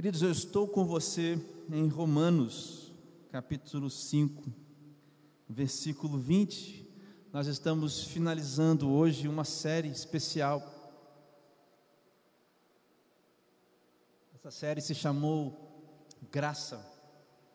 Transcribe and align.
Queridos, 0.00 0.22
eu 0.22 0.30
estou 0.30 0.66
com 0.66 0.86
você 0.86 1.38
em 1.70 1.86
Romanos, 1.86 2.90
capítulo 3.30 3.90
5, 3.90 4.50
versículo 5.46 6.16
20. 6.16 6.88
Nós 7.30 7.46
estamos 7.46 8.04
finalizando 8.04 8.90
hoje 8.90 9.28
uma 9.28 9.44
série 9.44 9.90
especial. 9.90 10.66
Essa 14.34 14.50
série 14.50 14.80
se 14.80 14.94
chamou 14.94 15.92
Graça. 16.32 16.82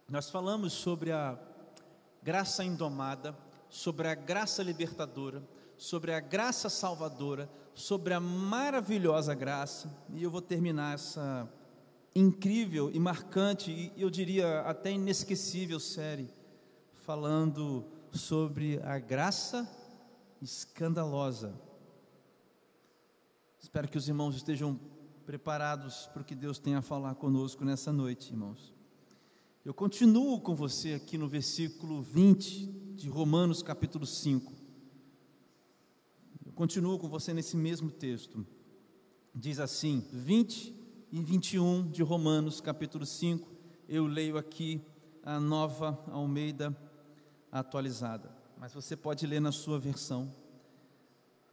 Nós 0.08 0.30
falamos 0.30 0.72
sobre 0.72 1.12
a 1.12 1.40
graça 2.22 2.64
indomada, 2.64 3.36
sobre 3.68 4.08
a 4.08 4.14
graça 4.14 4.62
libertadora, 4.62 5.42
sobre 5.80 6.14
a 6.14 6.20
graça 6.20 6.70
salvadora, 6.70 7.50
sobre 7.74 8.14
a 8.14 8.20
maravilhosa 8.20 9.34
graça, 9.34 9.92
e 10.14 10.22
eu 10.22 10.30
vou 10.30 10.44
terminar 10.44 10.94
essa 10.94 11.52
incrível 12.16 12.90
e 12.94 12.98
marcante, 12.98 13.72
e 13.72 14.02
eu 14.02 14.10
diria 14.10 14.62
até 14.62 14.92
inesquecível 14.92 15.80
série, 15.82 16.30
falando 16.94 17.86
sobre 18.14 18.80
a 18.84 18.98
graça 18.98 19.70
escandalosa. 20.42 21.54
Espero 23.60 23.90
que 23.90 23.98
os 23.98 24.08
irmãos 24.08 24.38
estejam 24.38 24.80
preparados 25.26 26.08
para 26.14 26.22
o 26.22 26.26
que 26.26 26.36
Deus 26.36 26.58
tem 26.58 26.76
a 26.76 26.82
falar 26.82 27.16
conosco 27.16 27.66
nessa 27.66 27.92
noite, 27.92 28.32
irmãos. 28.32 28.74
Eu 29.66 29.74
continuo 29.74 30.40
com 30.40 30.56
você 30.56 30.94
aqui 30.94 31.18
no 31.18 31.28
versículo 31.28 32.02
20 32.02 32.68
de 32.96 33.10
Romanos, 33.10 33.62
capítulo 33.62 34.06
5. 34.06 34.54
Eu 36.46 36.54
continuo 36.54 36.98
com 36.98 37.10
você 37.10 37.34
nesse 37.34 37.58
mesmo 37.58 37.90
texto. 37.92 38.46
Diz 39.34 39.60
assim: 39.60 40.08
20 40.14 40.85
e 41.16 41.24
21 41.24 41.88
de 41.92 42.04
Romanos, 42.04 42.60
capítulo 42.60 43.06
5. 43.06 43.50
Eu 43.88 44.06
leio 44.06 44.38
aqui 44.38 44.82
a 45.24 45.40
nova 45.40 45.98
Almeida 46.12 46.76
atualizada, 47.50 48.30
mas 48.58 48.74
você 48.74 48.98
pode 48.98 49.26
ler 49.26 49.40
na 49.40 49.54
sua 49.54 49.80
versão. 49.80 50.30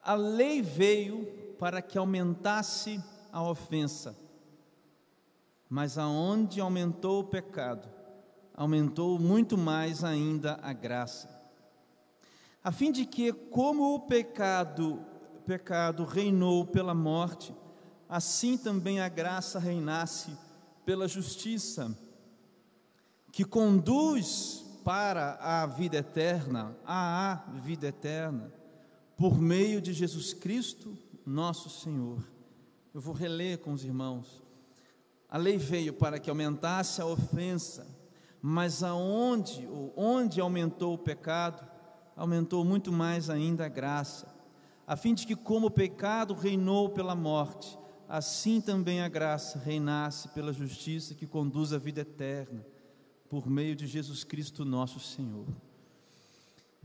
A 0.03 0.15
lei 0.15 0.61
veio 0.61 1.27
para 1.61 1.81
que 1.81 1.97
aumentasse 1.97 3.01
a 3.31 3.41
ofensa, 3.41 4.17
mas 5.71 5.97
aonde 5.97 6.61
aumentou 6.61 7.21
o 7.21 7.25
pecado, 7.25 7.89
aumentou 8.55 9.17
muito 9.17 9.57
mais 9.57 10.03
ainda 10.03 10.59
a 10.61 10.73
graça. 10.73 11.31
A 12.65 12.73
fim 12.73 12.91
de 12.91 13.07
que, 13.07 13.33
como 13.33 13.95
o 13.95 14.01
pecado, 14.01 15.07
pecado 15.47 16.05
reinou 16.05 16.67
pela 16.67 16.95
morte, 16.97 17.55
assim 18.13 18.59
também 18.59 19.01
a 19.01 19.09
graça 19.09 19.59
reinasse 19.59 20.37
pela 20.85 21.09
justiça, 21.09 21.97
que 23.33 23.43
conduz 23.43 24.67
para 24.85 25.39
a 25.41 25.65
vida 25.65 25.97
eterna, 25.97 26.77
a 26.85 27.43
vida 27.65 27.87
eterna, 27.87 28.53
por 29.17 29.41
meio 29.41 29.81
de 29.81 29.95
Jesus 29.95 30.35
Cristo, 30.35 30.95
nosso 31.25 31.71
Senhor. 31.71 32.23
Eu 32.93 33.01
vou 33.01 33.15
reler 33.15 33.57
com 33.61 33.73
os 33.73 33.83
irmãos. 33.83 34.43
A 35.27 35.39
lei 35.39 35.57
veio 35.57 35.95
para 35.95 36.19
que 36.19 36.29
aumentasse 36.29 37.01
a 37.01 37.07
ofensa, 37.07 37.87
mas 38.43 38.83
aonde, 38.83 39.67
ou 39.69 39.91
onde 39.97 40.39
aumentou 40.39 40.93
o 40.93 40.99
pecado, 40.99 41.67
aumentou 42.15 42.63
muito 42.63 42.93
mais 42.93 43.31
ainda 43.31 43.65
a 43.65 43.71
graça, 43.71 44.29
a 44.87 44.97
fim 44.97 45.15
de 45.15 45.27
que 45.27 45.35
como 45.35 45.69
o 45.69 45.71
pecado 45.71 46.35
reinou 46.35 46.91
pela 46.91 47.15
morte, 47.15 47.81
assim 48.09 48.61
também 48.61 49.01
a 49.01 49.09
graça 49.09 49.59
reinasse 49.59 50.29
pela 50.29 50.53
justiça 50.53 51.15
que 51.15 51.27
conduz 51.27 51.73
à 51.73 51.79
vida 51.79 52.01
eterna, 52.03 52.65
por 53.29 53.49
meio 53.49 53.75
de 53.75 53.87
Jesus 53.87 54.25
Cristo 54.25 54.65
nosso 54.65 55.01
Senhor. 55.01 55.47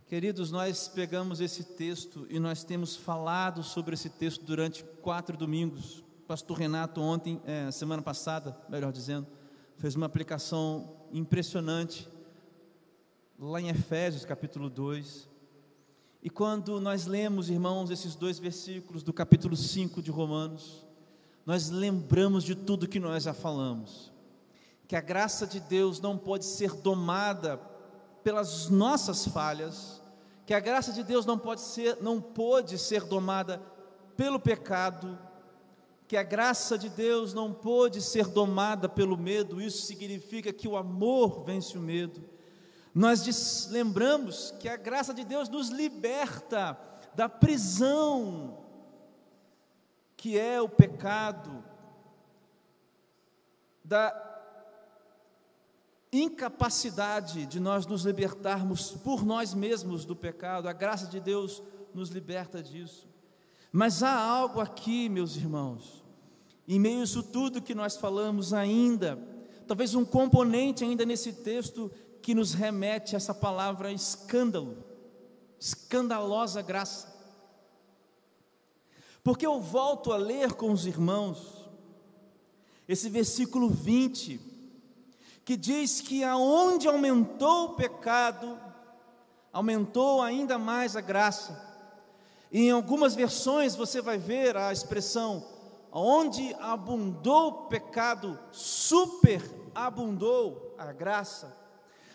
Queridos, 0.08 0.52
nós 0.52 0.88
pegamos 0.88 1.42
esse 1.42 1.66
texto 1.66 2.26
e 2.30 2.40
nós 2.40 2.64
temos 2.64 2.96
falado 2.96 3.62
sobre 3.62 3.94
esse 3.94 4.10
texto 4.10 4.46
durante 4.46 4.82
quatro 5.02 5.36
domingos. 5.36 6.02
pastor 6.26 6.58
Renato, 6.58 7.02
ontem, 7.02 7.42
é, 7.46 7.70
semana 7.72 8.02
passada, 8.02 8.58
melhor 8.70 8.94
dizendo, 8.94 9.28
fez 9.76 9.96
uma 9.96 10.06
aplicação 10.06 10.96
impressionante 11.12 12.08
lá 13.38 13.60
em 13.60 13.68
Efésios 13.68 14.24
capítulo 14.24 14.70
2. 14.70 15.28
E 16.24 16.30
quando 16.30 16.80
nós 16.80 17.06
lemos, 17.06 17.50
irmãos, 17.50 17.92
esses 17.92 18.16
dois 18.16 18.40
versículos 18.40 19.04
do 19.04 19.12
capítulo 19.12 19.58
5 19.58 20.02
de 20.02 20.10
Romanos, 20.10 20.87
nós 21.48 21.70
lembramos 21.70 22.44
de 22.44 22.54
tudo 22.54 22.90
que 22.90 23.00
nós 23.00 23.24
já 23.24 23.34
falamos. 23.34 24.12
Que 24.86 24.98
a 24.98 25.02
graça 25.02 25.48
de 25.48 25.62
Deus 25.62 26.02
não 26.02 26.18
pode 26.18 26.44
ser 26.44 26.74
domada 26.74 27.56
pelas 28.22 28.70
nossas 28.70 29.26
falhas, 29.26 30.04
que 30.46 30.54
a 30.54 30.60
graça 30.60 30.92
de 30.92 31.04
Deus 31.04 31.26
não 31.26 31.40
pode 31.40 31.62
ser, 31.62 32.00
não 32.02 32.20
pode 32.20 32.78
ser 32.78 33.06
domada 33.06 33.62
pelo 34.18 34.42
pecado, 34.42 35.18
que 36.06 36.18
a 36.18 36.24
graça 36.24 36.78
de 36.78 36.90
Deus 36.90 37.34
não 37.34 37.54
pode 37.54 38.02
ser 38.02 38.28
domada 38.28 38.90
pelo 38.90 39.16
medo, 39.18 39.62
isso 39.62 39.86
significa 39.86 40.52
que 40.52 40.68
o 40.68 40.76
amor 40.76 41.46
vence 41.46 41.78
o 41.78 41.82
medo. 41.82 42.22
Nós 42.94 43.70
lembramos 43.72 44.54
que 44.60 44.68
a 44.68 44.76
graça 44.76 45.14
de 45.14 45.24
Deus 45.24 45.48
nos 45.48 45.70
liberta 45.70 46.78
da 47.16 47.30
prisão 47.30 48.67
que 50.18 50.38
é 50.38 50.60
o 50.60 50.68
pecado, 50.68 51.64
da 53.84 54.24
incapacidade 56.12 57.46
de 57.46 57.60
nós 57.60 57.86
nos 57.86 58.04
libertarmos 58.04 58.92
por 58.92 59.24
nós 59.24 59.54
mesmos 59.54 60.04
do 60.04 60.16
pecado, 60.16 60.68
a 60.68 60.74
graça 60.74 61.08
de 61.08 61.20
Deus 61.20 61.64
nos 61.94 62.10
liberta 62.10 62.62
disso. 62.62 63.08
Mas 63.72 64.02
há 64.02 64.14
algo 64.14 64.60
aqui, 64.60 65.08
meus 65.08 65.36
irmãos, 65.36 66.04
em 66.68 66.80
meio 66.80 67.02
a 67.02 67.04
isso 67.04 67.24
tudo 67.24 67.62
que 67.62 67.76
nós 67.76 67.96
falamos 67.96 68.54
ainda, 68.54 69.18
talvez 69.68 69.96
um 69.96 70.04
componente 70.04 70.84
ainda 70.84 71.06
nesse 71.06 71.32
texto 71.32 71.92
que 72.22 72.34
nos 72.34 72.54
remete 72.54 73.16
a 73.16 73.18
essa 73.18 73.34
palavra 73.34 73.92
escândalo, 73.92 74.84
escandalosa 75.60 76.62
graça. 76.62 77.17
Porque 79.28 79.46
eu 79.46 79.60
volto 79.60 80.14
a 80.14 80.16
ler 80.16 80.54
com 80.54 80.72
os 80.72 80.86
irmãos 80.86 81.70
esse 82.88 83.10
versículo 83.10 83.70
20, 83.70 84.40
que 85.44 85.58
diz 85.58 86.00
que 86.00 86.24
aonde 86.24 86.88
aumentou 86.88 87.66
o 87.66 87.74
pecado, 87.74 88.58
aumentou 89.52 90.22
ainda 90.22 90.58
mais 90.58 90.96
a 90.96 91.02
graça. 91.02 91.62
E 92.50 92.68
em 92.68 92.72
algumas 92.72 93.16
versões 93.16 93.76
você 93.76 94.02
vai 94.02 94.18
ver 94.18 94.56
a 94.56 94.72
expressão 94.72 95.46
onde 95.92 96.56
abundou 96.62 97.50
o 97.50 97.68
pecado, 97.68 98.40
superabundou 98.54 100.74
a 100.78 100.94
graça. 100.94 101.54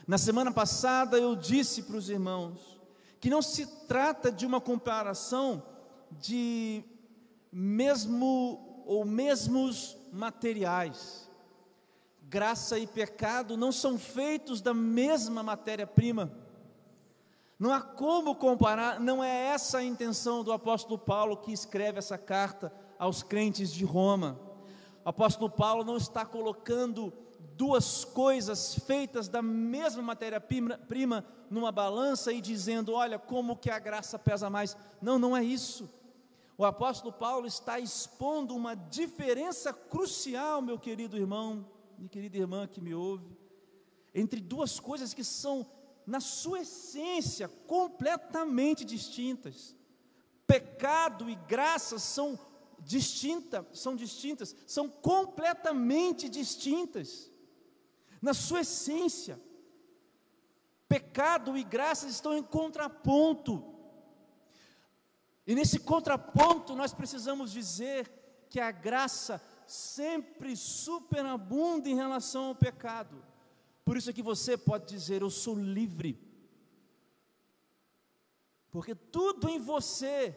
Na 0.06 0.16
semana 0.16 0.50
passada 0.50 1.18
eu 1.18 1.36
disse 1.36 1.82
para 1.82 1.98
os 1.98 2.08
irmãos 2.08 2.80
que 3.20 3.28
não 3.28 3.42
se 3.42 3.66
trata 3.86 4.32
de 4.32 4.46
uma 4.46 4.62
comparação 4.62 5.62
de 6.18 6.82
mesmo 7.52 8.82
ou 8.86 9.04
mesmos 9.04 9.96
materiais. 10.10 11.30
Graça 12.22 12.78
e 12.78 12.86
pecado 12.86 13.56
não 13.56 13.70
são 13.70 13.98
feitos 13.98 14.62
da 14.62 14.72
mesma 14.72 15.42
matéria-prima. 15.42 16.32
Não 17.58 17.72
há 17.72 17.80
como 17.80 18.34
comparar, 18.34 18.98
não 18.98 19.22
é 19.22 19.46
essa 19.48 19.78
a 19.78 19.84
intenção 19.84 20.42
do 20.42 20.52
apóstolo 20.52 20.98
Paulo 20.98 21.36
que 21.36 21.52
escreve 21.52 21.98
essa 21.98 22.16
carta 22.16 22.72
aos 22.98 23.22
crentes 23.22 23.72
de 23.72 23.84
Roma. 23.84 24.40
O 25.04 25.08
apóstolo 25.10 25.50
Paulo 25.50 25.84
não 25.84 25.96
está 25.96 26.24
colocando 26.24 27.12
duas 27.56 28.04
coisas 28.04 28.74
feitas 28.74 29.28
da 29.28 29.42
mesma 29.42 30.02
matéria-prima 30.02 31.24
numa 31.50 31.70
balança 31.70 32.32
e 32.32 32.40
dizendo, 32.40 32.94
olha, 32.94 33.18
como 33.18 33.56
que 33.56 33.70
a 33.70 33.78
graça 33.78 34.18
pesa 34.18 34.48
mais. 34.48 34.76
Não, 35.00 35.18
não 35.18 35.36
é 35.36 35.44
isso. 35.44 35.88
O 36.56 36.64
apóstolo 36.64 37.12
Paulo 37.12 37.46
está 37.46 37.80
expondo 37.80 38.54
uma 38.54 38.74
diferença 38.74 39.72
crucial, 39.72 40.60
meu 40.60 40.78
querido 40.78 41.16
irmão 41.16 41.66
e 41.98 42.08
querida 42.08 42.36
irmã 42.36 42.66
que 42.66 42.80
me 42.80 42.94
ouve, 42.94 43.36
entre 44.14 44.40
duas 44.40 44.78
coisas 44.78 45.14
que 45.14 45.24
são, 45.24 45.66
na 46.06 46.20
sua 46.20 46.60
essência, 46.60 47.48
completamente 47.48 48.84
distintas. 48.84 49.74
Pecado 50.46 51.30
e 51.30 51.34
graça 51.34 51.98
são 51.98 52.38
distintas, 52.80 53.64
são 53.72 53.94
distintas, 53.94 54.54
são 54.66 54.88
completamente 54.88 56.28
distintas. 56.28 57.30
Na 58.20 58.34
sua 58.34 58.60
essência, 58.60 59.40
pecado 60.88 61.56
e 61.56 61.64
graça 61.64 62.06
estão 62.06 62.36
em 62.36 62.42
contraponto. 62.42 63.71
E 65.46 65.54
nesse 65.54 65.80
contraponto, 65.80 66.74
nós 66.74 66.94
precisamos 66.94 67.50
dizer 67.52 68.10
que 68.48 68.60
a 68.60 68.70
graça 68.70 69.42
sempre 69.66 70.56
superabunda 70.56 71.88
em 71.88 71.94
relação 71.94 72.46
ao 72.46 72.54
pecado. 72.54 73.24
Por 73.84 73.96
isso 73.96 74.10
é 74.10 74.12
que 74.12 74.22
você 74.22 74.56
pode 74.56 74.86
dizer: 74.86 75.22
Eu 75.22 75.30
sou 75.30 75.56
livre. 75.56 76.18
Porque 78.70 78.94
tudo 78.94 79.48
em 79.48 79.58
você. 79.58 80.34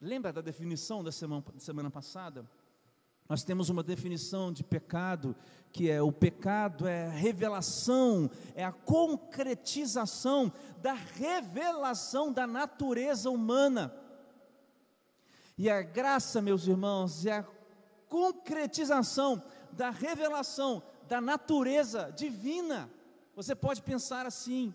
Lembra 0.00 0.32
da 0.32 0.40
definição 0.40 1.02
da 1.02 1.10
semana, 1.10 1.44
semana 1.58 1.90
passada? 1.90 2.48
Nós 3.28 3.42
temos 3.42 3.70
uma 3.70 3.82
definição 3.82 4.52
de 4.52 4.62
pecado, 4.62 5.34
que 5.72 5.90
é 5.90 6.02
o 6.02 6.12
pecado 6.12 6.86
é 6.86 7.06
a 7.06 7.10
revelação, 7.10 8.30
é 8.54 8.62
a 8.62 8.72
concretização 8.72 10.52
da 10.82 10.92
revelação 10.92 12.30
da 12.30 12.46
natureza 12.46 13.30
humana. 13.30 13.94
E 15.56 15.70
a 15.70 15.80
graça, 15.82 16.42
meus 16.42 16.66
irmãos, 16.66 17.24
é 17.24 17.38
a 17.38 17.46
concretização 18.08 19.42
da 19.72 19.88
revelação 19.90 20.82
da 21.08 21.20
natureza 21.20 22.12
divina. 22.14 22.90
Você 23.34 23.54
pode 23.54 23.82
pensar 23.82 24.26
assim. 24.26 24.74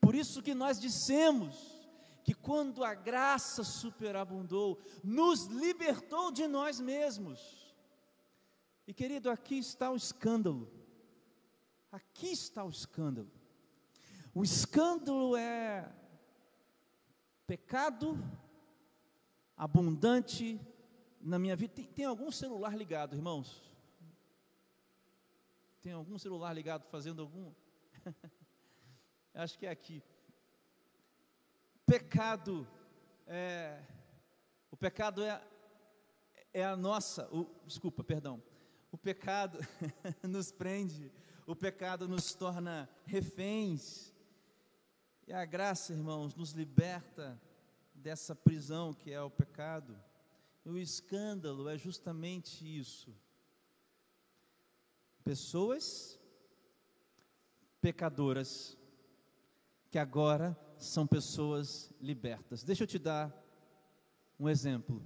Por 0.00 0.14
isso 0.14 0.42
que 0.42 0.54
nós 0.54 0.80
dissemos 0.80 1.78
que 2.24 2.34
quando 2.34 2.84
a 2.84 2.94
graça 2.94 3.64
superabundou, 3.64 4.78
nos 5.02 5.46
libertou 5.46 6.30
de 6.30 6.46
nós 6.46 6.78
mesmos. 6.78 7.57
E 8.88 8.94
querido, 8.94 9.28
aqui 9.28 9.58
está 9.58 9.90
o 9.90 9.96
escândalo. 9.96 10.66
Aqui 11.92 12.28
está 12.28 12.64
o 12.64 12.70
escândalo. 12.70 13.30
O 14.34 14.42
escândalo 14.42 15.36
é 15.36 15.94
pecado 17.46 18.18
abundante 19.54 20.58
na 21.20 21.38
minha 21.38 21.54
vida. 21.54 21.74
Tem, 21.74 21.84
tem 21.84 22.06
algum 22.06 22.32
celular 22.32 22.74
ligado, 22.74 23.14
irmãos? 23.14 23.70
Tem 25.82 25.92
algum 25.92 26.16
celular 26.16 26.54
ligado 26.54 26.86
fazendo 26.86 27.20
algum? 27.20 27.52
Acho 29.34 29.58
que 29.58 29.66
é 29.66 29.70
aqui. 29.70 30.02
Pecado 31.84 32.66
é 33.26 33.82
o 34.70 34.78
pecado 34.78 35.22
é 35.22 35.46
é 36.54 36.64
a 36.64 36.74
nossa, 36.74 37.28
o, 37.30 37.46
desculpa, 37.66 38.02
perdão. 38.02 38.42
O 38.90 38.96
pecado 38.96 39.58
nos 40.22 40.50
prende, 40.50 41.12
o 41.46 41.54
pecado 41.54 42.08
nos 42.08 42.34
torna 42.34 42.88
reféns. 43.04 44.14
E 45.26 45.32
a 45.32 45.44
graça, 45.44 45.92
irmãos, 45.92 46.34
nos 46.34 46.52
liberta 46.52 47.40
dessa 47.94 48.34
prisão 48.34 48.94
que 48.94 49.10
é 49.10 49.20
o 49.20 49.30
pecado. 49.30 49.98
O 50.64 50.76
escândalo 50.76 51.68
é 51.68 51.76
justamente 51.76 52.64
isso. 52.64 53.14
Pessoas 55.22 56.18
pecadoras 57.80 58.76
que 59.90 59.98
agora 59.98 60.58
são 60.78 61.06
pessoas 61.06 61.92
libertas. 62.00 62.62
Deixa 62.62 62.84
eu 62.84 62.86
te 62.86 62.98
dar 62.98 63.34
um 64.38 64.48
exemplo. 64.48 65.02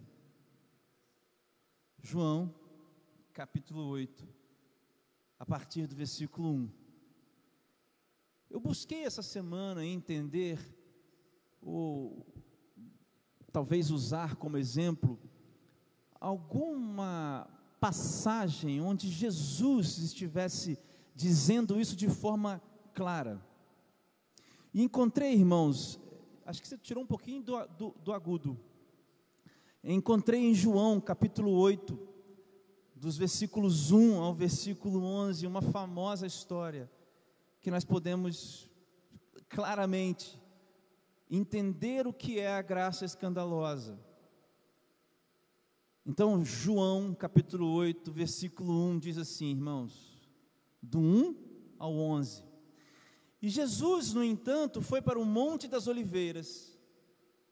João, 2.00 2.55
capítulo 3.32 3.87
8, 3.88 4.29
a 5.38 5.46
partir 5.46 5.87
do 5.87 5.96
versículo 5.96 6.50
1. 6.50 6.70
Eu 8.50 8.61
busquei 8.61 9.05
essa 9.05 9.23
semana 9.23 9.87
entender 9.87 10.58
o, 11.62 12.26
talvez 13.50 13.90
usar 13.90 14.37
como 14.37 14.58
exemplo 14.58 15.19
alguma 16.20 17.49
passagem 17.81 18.82
onde 18.82 19.08
Jesus 19.08 19.96
estivesse 19.96 20.79
dizendo 21.14 21.81
isso 21.81 21.96
de 21.96 22.11
forma 22.11 22.62
clara. 22.93 23.43
E 24.75 24.82
encontrei, 24.82 25.32
irmãos, 25.32 25.99
acho 26.44 26.61
que 26.61 26.69
você 26.69 26.76
tirou 26.76 27.02
um 27.02 27.06
pouquinho 27.06 27.43
do, 27.43 27.67
do, 27.69 27.90
do 28.05 28.12
agudo. 28.12 28.61
Encontrei 29.82 30.40
em 30.40 30.55
João 30.55 31.00
capítulo 31.00 31.50
8, 31.52 32.12
dos 33.03 33.19
versículos 33.19 33.91
1 33.91 34.21
ao 34.21 34.33
versículo 34.33 35.03
11, 35.03 35.45
uma 35.45 35.61
famosa 35.61 36.25
história 36.25 36.89
que 37.61 37.69
nós 37.69 37.85
podemos 37.85 38.71
claramente 39.49 40.41
entender 41.29 42.07
o 42.07 42.13
que 42.13 42.39
é 42.39 42.53
a 42.53 42.63
graça 42.63 43.05
escandalosa. 43.05 43.99
Então, 46.07 46.45
João 46.45 47.13
capítulo 47.13 47.73
8, 47.73 48.13
versículo 48.13 48.73
1 48.91 49.01
diz 49.01 49.19
assim, 49.19 49.51
irmãos, 49.51 50.17
do 50.81 51.01
1 51.01 51.35
ao 51.81 51.93
11. 51.97 52.45
E 53.43 53.49
Jesus, 53.49 54.15
no 54.15 54.23
entanto, 54.23 54.81
foi 54.81 55.03
para 55.03 55.19
o 55.19 55.25
Monte 55.25 55.67
das 55.67 55.89
Oliveiras. 55.89 56.79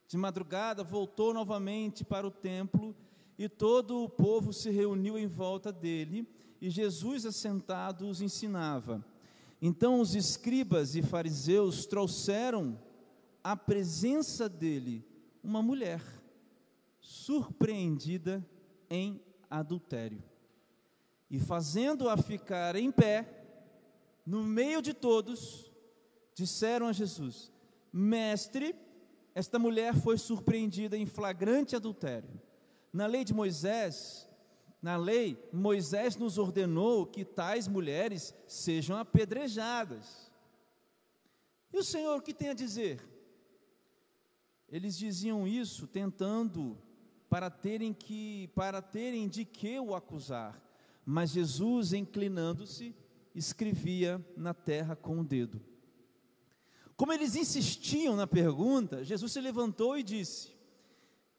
De 0.06 0.16
madrugada 0.16 0.84
voltou 0.84 1.34
novamente 1.34 2.04
para 2.04 2.24
o 2.24 2.30
templo 2.30 2.94
e 3.40 3.48
todo 3.48 4.04
o 4.04 4.06
povo 4.06 4.52
se 4.52 4.68
reuniu 4.68 5.18
em 5.18 5.26
volta 5.26 5.72
dele, 5.72 6.28
e 6.60 6.68
Jesus, 6.68 7.24
assentado, 7.24 8.06
os 8.06 8.20
ensinava. 8.20 9.02
Então 9.62 9.98
os 9.98 10.14
escribas 10.14 10.94
e 10.94 11.00
fariseus 11.00 11.86
trouxeram 11.86 12.78
a 13.42 13.56
presença 13.56 14.46
dele 14.46 15.02
uma 15.42 15.62
mulher 15.62 16.02
surpreendida 17.00 18.46
em 18.90 19.18
adultério. 19.48 20.22
E 21.30 21.38
fazendo-a 21.38 22.18
ficar 22.18 22.76
em 22.76 22.92
pé, 22.92 23.26
no 24.26 24.44
meio 24.44 24.82
de 24.82 24.92
todos, 24.92 25.72
disseram 26.34 26.88
a 26.88 26.92
Jesus: 26.92 27.50
Mestre, 27.90 28.76
esta 29.34 29.58
mulher 29.58 29.94
foi 29.94 30.18
surpreendida 30.18 30.94
em 30.94 31.06
flagrante 31.06 31.74
adultério. 31.74 32.49
Na 32.92 33.06
lei 33.06 33.24
de 33.24 33.32
Moisés, 33.32 34.28
na 34.82 34.96
lei, 34.96 35.38
Moisés 35.52 36.16
nos 36.16 36.38
ordenou 36.38 37.06
que 37.06 37.24
tais 37.24 37.68
mulheres 37.68 38.34
sejam 38.46 38.96
apedrejadas. 38.96 40.30
E 41.72 41.78
o 41.78 41.84
Senhor 41.84 42.18
o 42.18 42.22
que 42.22 42.34
tem 42.34 42.48
a 42.48 42.54
dizer? 42.54 43.00
Eles 44.68 44.96
diziam 44.96 45.46
isso 45.46 45.86
tentando 45.86 46.78
para 47.28 47.50
terem 47.50 47.92
que 47.92 48.48
para 48.54 48.80
terem 48.80 49.28
de 49.28 49.44
que 49.44 49.78
o 49.78 49.94
acusar. 49.94 50.60
Mas 51.04 51.30
Jesus, 51.30 51.92
inclinando-se, 51.92 52.94
escrevia 53.34 54.24
na 54.36 54.54
terra 54.54 54.96
com 54.96 55.20
o 55.20 55.24
dedo. 55.24 55.60
Como 56.96 57.12
eles 57.12 57.34
insistiam 57.34 58.14
na 58.16 58.26
pergunta, 58.26 59.04
Jesus 59.04 59.32
se 59.32 59.40
levantou 59.40 59.96
e 59.96 60.02
disse: 60.02 60.52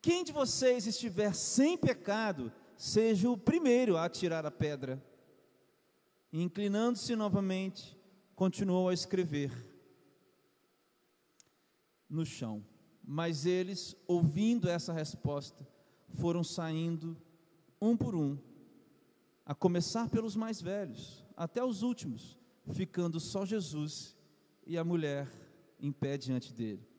Quem 0.02 0.24
de 0.24 0.32
vocês 0.32 0.88
estiver 0.88 1.36
sem 1.36 1.78
pecado, 1.78 2.52
seja 2.76 3.30
o 3.30 3.38
primeiro 3.38 3.96
a 3.96 4.06
atirar 4.06 4.46
a 4.46 4.52
pedra. 4.52 5.02
E 6.34 6.42
inclinando-se 6.42 7.16
novamente, 7.16 7.96
continuou 8.36 8.90
a 8.90 8.94
escrever 8.94 9.52
no 12.10 12.26
chão. 12.26 12.66
Mas 13.04 13.46
eles, 13.46 13.96
ouvindo 14.08 14.68
essa 14.68 14.92
resposta, 14.92 15.68
foram 16.16 16.44
saindo 16.44 17.16
um 17.80 17.96
por 17.96 18.16
um, 18.16 18.38
a 19.46 19.54
começar 19.54 20.10
pelos 20.10 20.36
mais 20.36 20.62
velhos, 20.62 21.24
até 21.36 21.64
os 21.64 21.84
últimos, 21.84 22.40
ficando 22.74 23.20
só 23.20 23.46
Jesus 23.46 24.16
e 24.66 24.78
a 24.78 24.84
mulher 24.84 25.28
em 25.80 25.92
pé 25.92 26.18
diante 26.18 26.54
dele. 26.54 26.91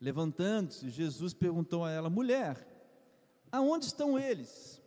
Levantando-se, 0.00 0.90
Jesus 0.90 1.32
perguntou 1.32 1.84
a 1.84 1.90
ela: 1.90 2.10
Mulher, 2.10 2.66
aonde 3.50 3.86
estão 3.86 4.18
eles? 4.18 4.82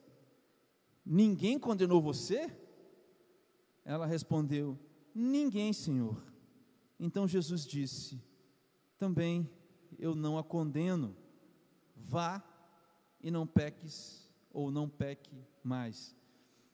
Ninguém 1.05 1.57
condenou 1.57 2.01
você? 2.01 2.53
Ela 3.85 4.05
respondeu: 4.05 4.77
Ninguém, 5.13 5.71
Senhor. 5.71 6.21
Então 6.99 7.27
Jesus 7.27 7.65
disse: 7.65 8.21
Também 8.97 9.49
eu 9.97 10.15
não 10.15 10.37
a 10.37 10.43
condeno. 10.43 11.15
Vá 11.95 12.43
e 13.21 13.31
não 13.31 13.47
peques, 13.47 14.29
ou 14.51 14.71
não 14.71 14.87
peque 14.87 15.35
mais. 15.63 16.15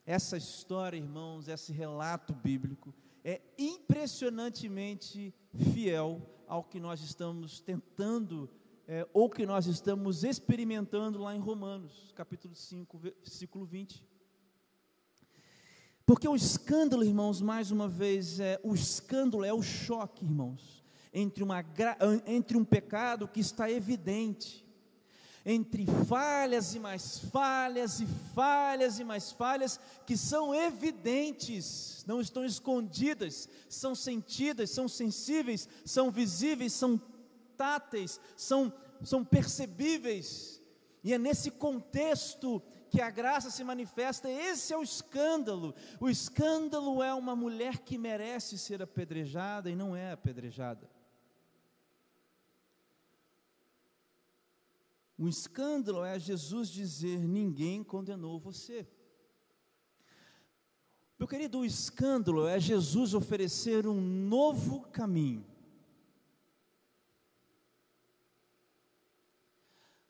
Essa 0.06 0.36
história, 0.36 0.98
irmãos, 0.98 1.48
esse 1.48 1.72
relato 1.72 2.34
bíblico 2.34 2.94
é 3.24 3.42
impressionantemente 3.58 5.34
fiel 5.74 6.22
ao 6.48 6.64
que 6.64 6.80
nós 6.80 7.02
estamos 7.02 7.60
tentando, 7.60 8.50
é, 8.88 9.08
ou 9.14 9.30
que 9.30 9.46
nós 9.46 9.66
estamos 9.66 10.24
experimentando 10.24 11.20
lá 11.20 11.36
em 11.36 11.40
Romanos, 11.40 12.12
capítulo 12.16 12.56
5, 12.56 12.98
versículo 12.98 13.66
20. 13.66 14.04
Porque 16.06 16.28
o 16.28 16.36
escândalo, 16.36 17.04
irmãos, 17.04 17.42
mais 17.42 17.72
uma 17.72 17.88
vez, 17.88 18.40
é, 18.40 18.60
o 18.64 18.74
escândalo 18.74 19.46
é 19.46 19.54
o 19.54 19.62
choque, 19.62 20.26
irmãos, 20.26 20.84
entre, 21.14 21.44
uma, 21.44 21.64
entre 22.26 22.58
um 22.58 22.66
pecado 22.66 23.28
que 23.28 23.40
está 23.40 23.72
evidente 23.72 24.64
entre 25.46 25.86
falhas 26.08 26.74
e 26.74 26.80
mais 26.80 27.20
falhas, 27.20 28.00
e 28.00 28.06
falhas 28.34 29.00
e 29.00 29.04
mais 29.04 29.32
falhas, 29.32 29.80
que 30.06 30.16
são 30.16 30.56
evidentes, 30.56 32.04
não 32.08 32.22
estão 32.22 32.46
escondidas, 32.46 33.50
são 33.68 33.94
sentidas, 33.94 34.70
são 34.70 34.88
sensíveis, 34.88 35.68
são 35.86 36.10
visíveis, 36.10 36.74
são 36.74 37.00
táteis, 37.58 38.20
são, 38.38 38.74
são 39.04 39.24
percebíveis, 39.24 40.62
e 41.04 41.14
é 41.14 41.18
nesse 41.18 41.52
contexto 41.52 42.62
que 42.90 43.02
a 43.02 43.10
graça 43.10 43.52
se 43.52 43.64
manifesta, 43.64 44.30
esse 44.30 44.72
é 44.72 44.78
o 44.78 44.84
escândalo. 44.84 45.76
O 46.00 46.10
escândalo 46.10 47.04
é 47.04 47.14
uma 47.14 47.36
mulher 47.36 47.80
que 47.80 47.98
merece 47.98 48.58
ser 48.58 48.82
apedrejada 48.82 49.70
e 49.70 49.76
não 49.76 49.96
é 49.96 50.14
apedrejada. 50.14 50.88
O 55.24 55.30
escândalo 55.30 56.03
é 56.03 56.20
Jesus 56.20 56.68
dizer: 56.68 57.18
ninguém 57.18 57.82
condenou 57.82 58.38
você. 58.38 58.86
Meu 61.18 61.25
querido, 61.25 61.60
o 61.60 61.65
escândalo 61.65 62.46
é 62.46 62.60
Jesus 62.60 63.13
oferecer 63.13 63.88
um 63.88 64.01
novo 64.01 64.82
caminho. 64.92 65.46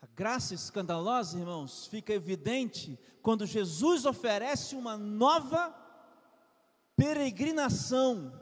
A 0.02 0.08
graça 0.16 0.56
escandalosa, 0.56 1.38
irmãos, 1.38 1.86
fica 1.86 2.12
evidente 2.12 2.98
quando 3.22 3.46
Jesus 3.46 4.08
oferece 4.08 4.76
uma 4.76 4.98
nova 4.98 5.80
peregrinação, 6.96 8.34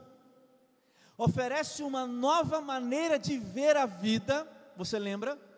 oferece 1.18 1.82
uma 1.82 2.06
nova 2.06 2.62
maneira 2.62 3.18
de 3.18 3.36
ver 3.36 3.76
a 3.76 3.84
vida. 3.84 4.50
Você 4.74 4.98
lembra? 4.98 5.51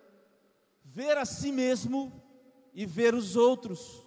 Ver 0.95 1.19
a 1.19 1.25
si 1.25 1.51
mesmo 1.51 2.23
e 2.73 2.87
ver 2.87 3.17
os 3.17 3.35
outros. 3.35 4.07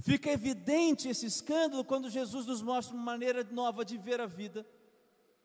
Fica 0.00 0.30
evidente 0.30 1.06
esse 1.06 1.26
escândalo 1.26 1.84
quando 1.84 2.08
Jesus 2.08 2.46
nos 2.46 2.62
mostra 2.62 2.94
uma 2.94 3.04
maneira 3.04 3.44
nova 3.44 3.84
de 3.84 3.98
ver 3.98 4.22
a 4.22 4.26
vida, 4.26 4.66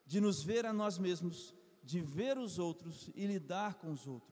de 0.06 0.20
nos 0.22 0.42
ver 0.42 0.64
a 0.64 0.72
nós 0.72 0.98
mesmos, 0.98 1.54
de 1.84 2.00
ver 2.00 2.38
os 2.38 2.58
outros 2.58 3.10
e 3.14 3.26
lidar 3.26 3.74
com 3.74 3.92
os 3.92 4.06
outros. 4.06 4.30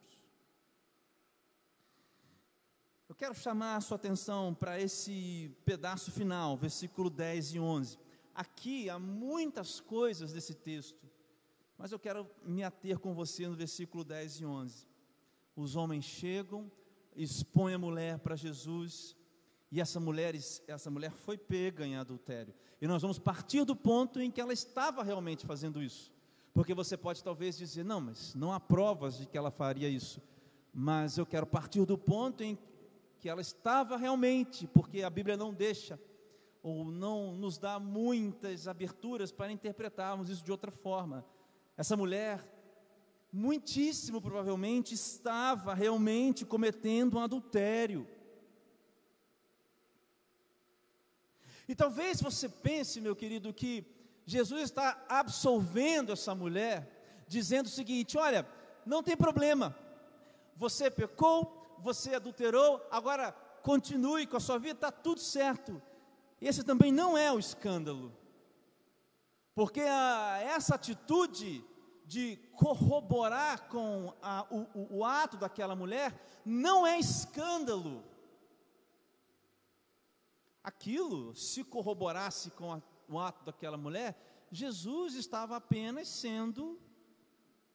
Eu 3.11 3.14
quero 3.14 3.35
chamar 3.35 3.76
a 3.76 3.80
sua 3.83 3.97
atenção 3.97 4.54
para 4.54 4.80
esse 4.80 5.54
pedaço 5.66 6.11
final, 6.11 6.57
versículo 6.57 7.11
10 7.11 7.54
e 7.54 7.61
11. 7.61 7.99
Aqui 8.35 8.88
há 8.88 8.99
muitas 8.99 9.80
coisas 9.80 10.33
desse 10.33 10.54
texto 10.54 11.09
mas 11.78 11.92
eu 11.92 11.99
quero 11.99 12.28
me 12.44 12.64
ater 12.64 12.99
com 12.99 13.14
você 13.14 13.47
no 13.47 13.54
versículo 13.54 14.02
10 14.02 14.40
e 14.40 14.44
11. 14.44 14.87
Os 15.54 15.76
homens 15.76 16.04
chegam, 16.04 16.70
expõem 17.14 17.75
a 17.75 17.78
mulher 17.78 18.18
para 18.18 18.35
Jesus, 18.35 19.16
e 19.70 19.80
essa 19.80 20.00
mulher, 20.00 20.35
essa 20.66 20.90
mulher 20.90 21.12
foi 21.12 21.38
pega 21.38 21.87
em 21.87 21.97
adultério. 21.97 22.52
E 22.80 22.87
nós 22.87 23.02
vamos 23.02 23.18
partir 23.18 23.64
do 23.64 23.76
ponto 23.76 24.20
em 24.20 24.30
que 24.30 24.40
ela 24.40 24.52
estava 24.52 25.04
realmente 25.04 25.47
fazendo 25.47 25.80
isso. 25.80 26.12
Porque 26.52 26.75
você 26.75 26.97
pode 26.97 27.23
talvez 27.23 27.56
dizer, 27.56 27.85
não, 27.85 28.00
mas 28.00 28.35
não 28.35 28.52
há 28.52 28.58
provas 28.58 29.18
de 29.18 29.26
que 29.26 29.38
ela 29.38 29.50
faria 29.50 29.88
isso. 29.88 30.20
Mas 30.73 31.16
eu 31.16 31.26
quero 31.26 31.47
partir 31.47 31.85
do 31.85 31.97
ponto 31.97 32.42
em 32.42 32.58
que 33.20 33.28
ela 33.28 33.40
estava 33.40 33.97
realmente, 33.97 34.66
porque 34.66 35.02
a 35.02 35.11
Bíblia 35.11 35.37
não 35.37 35.52
deixa 35.52 35.99
ou 36.62 36.85
não 36.85 37.32
nos 37.32 37.58
dá 37.58 37.78
muitas 37.78 38.66
aberturas 38.66 39.30
para 39.30 39.52
interpretarmos 39.52 40.28
isso 40.28 40.44
de 40.44 40.50
outra 40.50 40.70
forma. 40.70 41.25
Essa 41.78 41.97
mulher, 41.97 42.44
muitíssimo 43.32 44.20
provavelmente, 44.20 44.94
estava 44.94 45.73
realmente 45.75 46.44
cometendo 46.44 47.16
um 47.16 47.23
adultério. 47.23 48.04
E 51.68 51.76
talvez 51.76 52.20
você 52.20 52.49
pense, 52.49 53.00
meu 53.00 53.14
querido, 53.14 53.54
que 53.54 53.87
Jesus 54.26 54.62
está 54.62 55.04
absolvendo 55.08 56.12
essa 56.12 56.35
mulher, 56.35 57.25
dizendo 57.28 57.66
o 57.66 57.70
seguinte: 57.70 58.18
olha, 58.18 58.44
não 58.85 59.00
tem 59.00 59.16
problema, 59.16 59.73
você 60.56 60.90
pecou, 60.90 61.76
você 61.78 62.16
adulterou, 62.16 62.85
agora 62.90 63.30
continue 63.62 64.26
com 64.26 64.37
a 64.37 64.40
sua 64.40 64.58
vida, 64.58 64.73
está 64.73 64.90
tudo 64.90 65.20
certo. 65.20 65.80
Esse 66.40 66.64
também 66.64 66.90
não 66.90 67.16
é 67.16 67.32
o 67.32 67.38
escândalo. 67.38 68.12
Porque 69.54 69.80
a, 69.80 70.38
essa 70.40 70.76
atitude 70.76 71.64
de 72.08 72.36
corroborar 72.56 73.68
com 73.68 74.14
a, 74.22 74.46
o, 74.50 74.96
o, 74.96 75.04
ato 75.04 75.36
daquela 75.36 75.76
mulher 75.76 76.18
não 76.42 76.86
é 76.86 76.98
escândalo. 76.98 78.02
Aquilo, 80.64 81.34
se 81.34 81.62
corroborasse 81.62 82.50
com 82.52 82.72
a, 82.72 82.82
o 83.06 83.18
ato 83.18 83.44
daquela 83.44 83.76
mulher, 83.76 84.18
Jesus 84.50 85.16
estava 85.16 85.56
apenas 85.56 86.08
sendo 86.08 86.80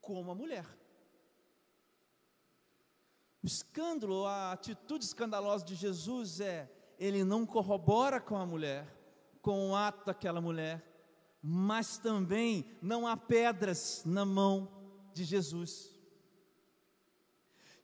como 0.02 0.32
a 0.32 0.36
mulher. 0.36 0.66
O 3.44 3.46
escândalo, 3.46 4.26
a 4.26 4.54
atitude 4.54 5.06
escandalosa 5.06 5.64
de 5.64 5.76
Jesus 5.76 6.40
é: 6.40 6.72
ele 6.98 7.24
não 7.24 7.46
corrobora 7.46 8.20
com 8.20 8.36
a 8.36 8.48
mulher, 8.48 8.88
com 9.44 9.70
o 9.70 9.76
ato 9.76 10.06
daquela 10.06 10.42
mulher, 10.42 10.93
mas 11.46 11.98
também 11.98 12.66
não 12.82 13.06
há 13.06 13.18
pedras 13.18 14.02
na 14.06 14.24
mão 14.24 14.72
de 15.14 15.26
Jesus. 15.26 15.94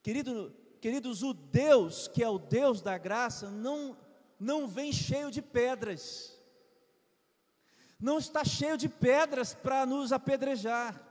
Querido, 0.01 0.56
queridos, 0.80 1.22
o 1.24 1.34
Deus 1.34 2.08
que 2.08 2.24
é 2.24 2.30
o 2.30 2.39
Deus 2.39 2.82
da 2.82 2.98
graça 2.98 3.51
não 3.51 3.98
não 4.39 4.66
vem 4.66 4.94
cheio 4.94 5.30
de 5.30 5.42
pedras. 5.42 6.34
Não 8.00 8.18
está 8.18 8.46
cheio 8.46 8.78
de 8.78 8.88
pedras 8.88 9.54
para 9.54 9.86
nos 9.86 10.13
apedrejar. 10.13 11.06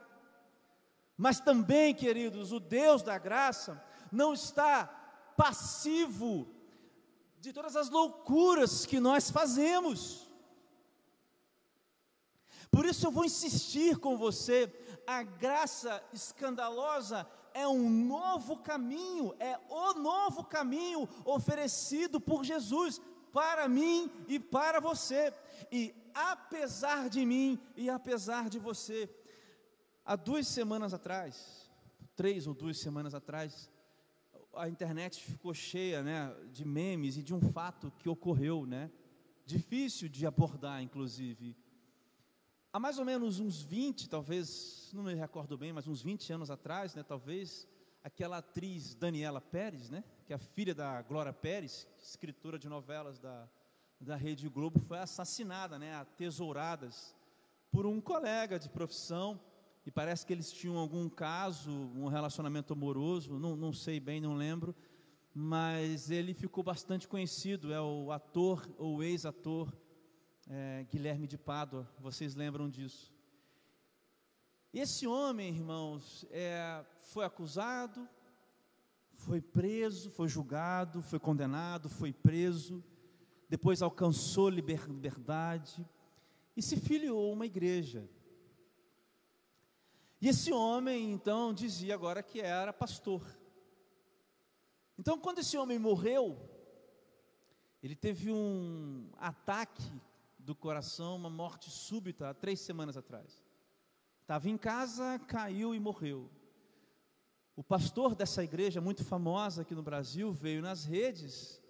Mas 1.15 1.39
também, 1.39 1.95
queridos, 1.95 2.53
o 2.53 2.59
Deus 2.59 3.03
da 3.03 3.19
graça 3.19 3.85
não 4.11 4.33
está 4.33 4.87
passivo 5.37 6.49
de 7.39 7.53
todas 7.53 7.77
as 7.77 7.91
loucuras 7.91 8.87
que 8.87 8.99
nós 8.99 9.31
fazemos. 9.31 10.28
Por 12.71 12.85
isso 12.85 13.07
eu 13.07 13.11
vou 13.11 13.25
insistir 13.25 13.99
com 13.99 14.17
você, 14.17 14.73
a 15.07 15.23
graça 15.23 16.03
escandalosa 16.13 17.27
é 17.55 17.67
um 17.67 17.89
novo 17.89 18.59
caminho, 18.59 19.35
é 19.39 19.59
o 19.69 19.95
novo 19.95 20.45
caminho 20.45 21.09
oferecido 21.25 22.21
por 22.21 22.45
Jesus 22.45 23.01
para 23.33 23.69
mim 23.69 24.11
e 24.29 24.39
para 24.39 24.81
você. 24.81 25.33
E 25.73 25.95
apesar 26.15 27.09
de 27.09 27.25
mim 27.25 27.59
e 27.77 27.89
apesar 27.89 28.49
de 28.49 28.59
você, 28.59 29.09
há 30.05 30.15
duas 30.15 30.47
semanas 30.47 30.93
atrás, 30.93 31.71
três 32.15 32.47
ou 32.47 32.55
duas 32.55 32.79
semanas 32.79 33.15
atrás, 33.15 33.71
a 34.55 34.69
internet 34.69 35.23
ficou 35.23 35.55
cheia, 35.55 36.03
né, 36.03 36.35
de 36.53 36.65
memes 36.65 37.17
e 37.17 37.23
de 37.23 37.35
um 37.35 37.41
fato 37.41 37.93
que 37.99 38.09
ocorreu, 38.09 38.67
né, 38.67 38.91
difícil 39.47 40.09
de 40.09 40.27
abordar, 40.27 40.83
inclusive 40.83 41.57
há 42.73 42.79
mais 42.79 42.99
ou 42.99 43.05
menos 43.05 43.41
uns 43.41 43.63
20, 43.63 44.09
talvez, 44.09 44.91
não 44.93 45.05
me 45.05 45.15
recordo 45.15 45.57
bem, 45.57 45.73
mas 45.73 45.89
uns 45.89 46.03
20 46.03 46.33
anos 46.33 46.51
atrás, 46.51 46.95
né, 46.95 47.03
talvez, 47.03 47.67
aquela 48.03 48.39
atriz 48.39 48.95
Daniela 48.95 49.41
Pérez, 49.41 49.91
né, 49.91 50.05
que 50.27 50.33
é 50.33 50.37
a 50.37 50.39
filha 50.39 50.75
da 50.75 51.01
Glória 51.03 51.33
Pérez, 51.33 51.89
escritora 51.99 52.59
de 52.59 52.69
novelas 52.69 53.19
da, 53.19 53.49
da 54.01 54.17
Rede 54.17 54.49
Globo, 54.49 54.79
foi 54.81 54.99
assassinada, 54.99 55.79
né, 55.79 55.95
a 55.95 56.05
tesouradas, 56.05 57.15
por 57.71 57.87
um 57.87 58.01
colega 58.01 58.59
de 58.59 58.69
profissão, 58.69 59.41
e 59.85 59.91
parece 59.91 60.27
que 60.27 60.33
eles 60.33 60.53
tinham 60.53 60.77
algum 60.77 61.09
caso, 61.09 61.71
um 61.71 62.09
relacionamento 62.09 62.75
amoroso, 62.75 63.39
não, 63.39 63.57
não 63.57 63.73
sei 63.73 63.99
bem, 63.99 64.21
não 64.21 64.35
lembro, 64.35 64.75
mas 65.33 66.11
ele 66.11 66.35
ficou 66.35 66.63
bastante 66.63 67.09
conhecido, 67.09 67.73
é 67.73 67.81
o 67.81 68.11
ator 68.13 68.69
ou 68.77 69.03
ex-ator 69.03 69.73
é, 70.49 70.87
Guilherme 70.91 71.27
de 71.27 71.37
Pádua, 71.37 71.87
vocês 71.99 72.35
lembram 72.35 72.71
disso. 72.71 73.13
Esse 74.73 75.07
homem, 75.07 75.55
irmãos, 75.55 76.27
é, 76.31 76.85
foi 77.03 77.25
acusado, 77.25 78.09
foi 79.15 79.41
preso, 79.41 80.11
foi 80.11 80.29
julgado, 80.29 81.03
foi 81.03 81.19
condenado, 81.19 81.89
foi 81.89 82.13
preso, 82.13 82.83
depois 83.49 83.83
alcançou 83.83 84.49
liberdade 84.49 85.87
e 86.57 86.63
se 86.63 86.77
filiou 86.77 87.31
a 87.31 87.33
uma 87.33 87.47
igreja. 87.47 88.09
E 90.21 90.29
esse 90.29 90.53
homem, 90.53 91.13
então, 91.13 91.53
dizia 91.53 91.95
agora 91.95 92.23
que 92.23 92.41
era 92.41 92.73
pastor. 92.73 93.23
Então, 94.99 95.19
quando 95.19 95.39
esse 95.39 95.57
homem 95.57 95.79
morreu, 95.79 96.37
ele 97.83 97.95
teve 97.95 98.33
um 98.33 99.11
ataque 99.17 99.85
do 100.49 100.55
coração, 100.55 101.15
uma 101.17 101.29
morte 101.29 101.71
súbita, 101.71 102.31
há 102.31 102.33
três 102.33 102.61
semanas 102.61 102.97
atrás. 102.97 103.45
Estava 104.23 104.49
em 104.49 104.57
casa, 104.57 105.19
caiu 105.27 105.75
e 105.75 105.79
morreu. 105.79 106.31
O 107.55 107.63
pastor 107.63 108.15
dessa 108.15 108.43
igreja 108.43 108.81
muito 108.81 109.05
famosa 109.05 109.61
aqui 109.61 109.75
no 109.75 109.83
Brasil 109.83 110.33
veio 110.33 110.63
nas 110.63 110.87
redes 110.87 111.63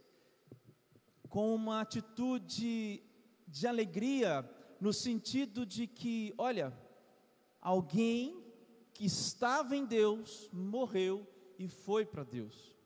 com 1.28 1.52
uma 1.52 1.80
atitude 1.80 3.02
de 3.48 3.66
alegria, 3.66 4.48
no 4.80 4.92
sentido 4.92 5.66
de 5.66 5.88
que, 5.88 6.32
olha, 6.38 6.72
alguém 7.60 8.40
que 8.94 9.06
estava 9.06 9.74
em 9.74 9.84
Deus 9.84 10.48
morreu 10.52 11.26
e 11.58 11.66
foi 11.66 12.06
para 12.06 12.22
Deus. 12.22 12.76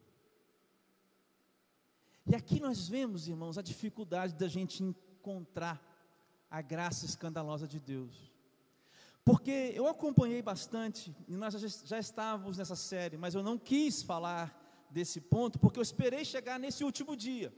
E 2.25 2.34
aqui 2.34 2.58
nós 2.61 2.88
vemos, 2.88 3.28
irmãos, 3.28 3.58
a 3.58 3.62
dificuldade 3.62 4.34
da 4.37 4.49
gente 4.49 4.82
encontrar 5.22 5.80
a 6.50 6.60
graça 6.60 7.06
escandalosa 7.06 7.68
de 7.68 7.78
Deus. 7.78 8.32
Porque 9.24 9.72
eu 9.72 9.86
acompanhei 9.86 10.42
bastante, 10.42 11.14
e 11.28 11.36
nós 11.36 11.54
já, 11.86 11.98
estávamos 11.98 12.58
nessa 12.58 12.74
série, 12.74 13.16
mas 13.16 13.34
eu 13.36 13.42
não 13.42 13.56
quis 13.56 14.02
falar 14.02 14.46
desse 14.90 15.20
ponto, 15.20 15.60
porque 15.60 15.78
eu 15.78 15.82
esperei 15.82 16.24
chegar 16.24 16.58
nesse 16.58 16.82
último 16.82 17.16
dia. 17.16 17.54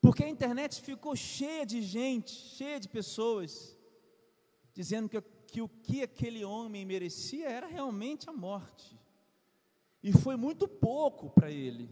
Porque 0.00 0.24
a 0.24 0.28
internet 0.28 0.82
ficou 0.82 1.14
cheia 1.14 1.64
de 1.64 1.80
gente, 1.82 2.32
cheia 2.32 2.80
de 2.80 2.88
pessoas, 2.88 3.76
dizendo 4.74 5.08
que, 5.08 5.20
que 5.46 5.62
o 5.62 5.68
que 5.68 6.02
aquele 6.02 6.44
homem 6.44 6.84
merecia 6.84 7.48
era 7.48 7.68
realmente 7.68 8.28
a 8.28 8.32
morte. 8.32 8.98
E 10.02 10.12
foi 10.12 10.36
muito 10.36 10.66
pouco 10.66 11.30
para 11.30 11.50
ele. 11.50 11.88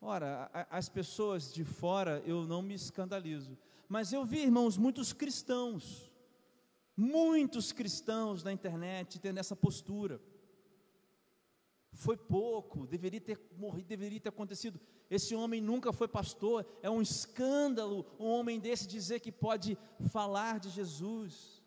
Ora, 0.00 0.50
as 0.70 0.88
pessoas 0.88 1.52
de 1.52 1.64
fora 1.64 2.22
eu 2.26 2.46
não 2.46 2.62
me 2.62 2.74
escandalizo, 2.74 3.56
mas 3.88 4.12
eu 4.12 4.24
vi, 4.24 4.40
irmãos, 4.40 4.76
muitos 4.76 5.12
cristãos, 5.12 6.10
muitos 6.96 7.72
cristãos 7.72 8.42
na 8.42 8.52
internet 8.52 9.18
tendo 9.18 9.38
essa 9.38 9.56
postura. 9.56 10.20
Foi 11.92 12.16
pouco, 12.16 12.86
deveria 12.86 13.20
ter 13.20 13.40
morrido, 13.56 13.88
deveria 13.88 14.20
ter 14.20 14.28
acontecido. 14.28 14.78
Esse 15.10 15.34
homem 15.34 15.62
nunca 15.62 15.92
foi 15.92 16.06
pastor, 16.06 16.66
é 16.82 16.90
um 16.90 17.00
escândalo 17.00 18.04
um 18.18 18.26
homem 18.26 18.60
desse 18.60 18.86
dizer 18.86 19.20
que 19.20 19.32
pode 19.32 19.78
falar 20.10 20.60
de 20.60 20.68
Jesus. 20.68 21.62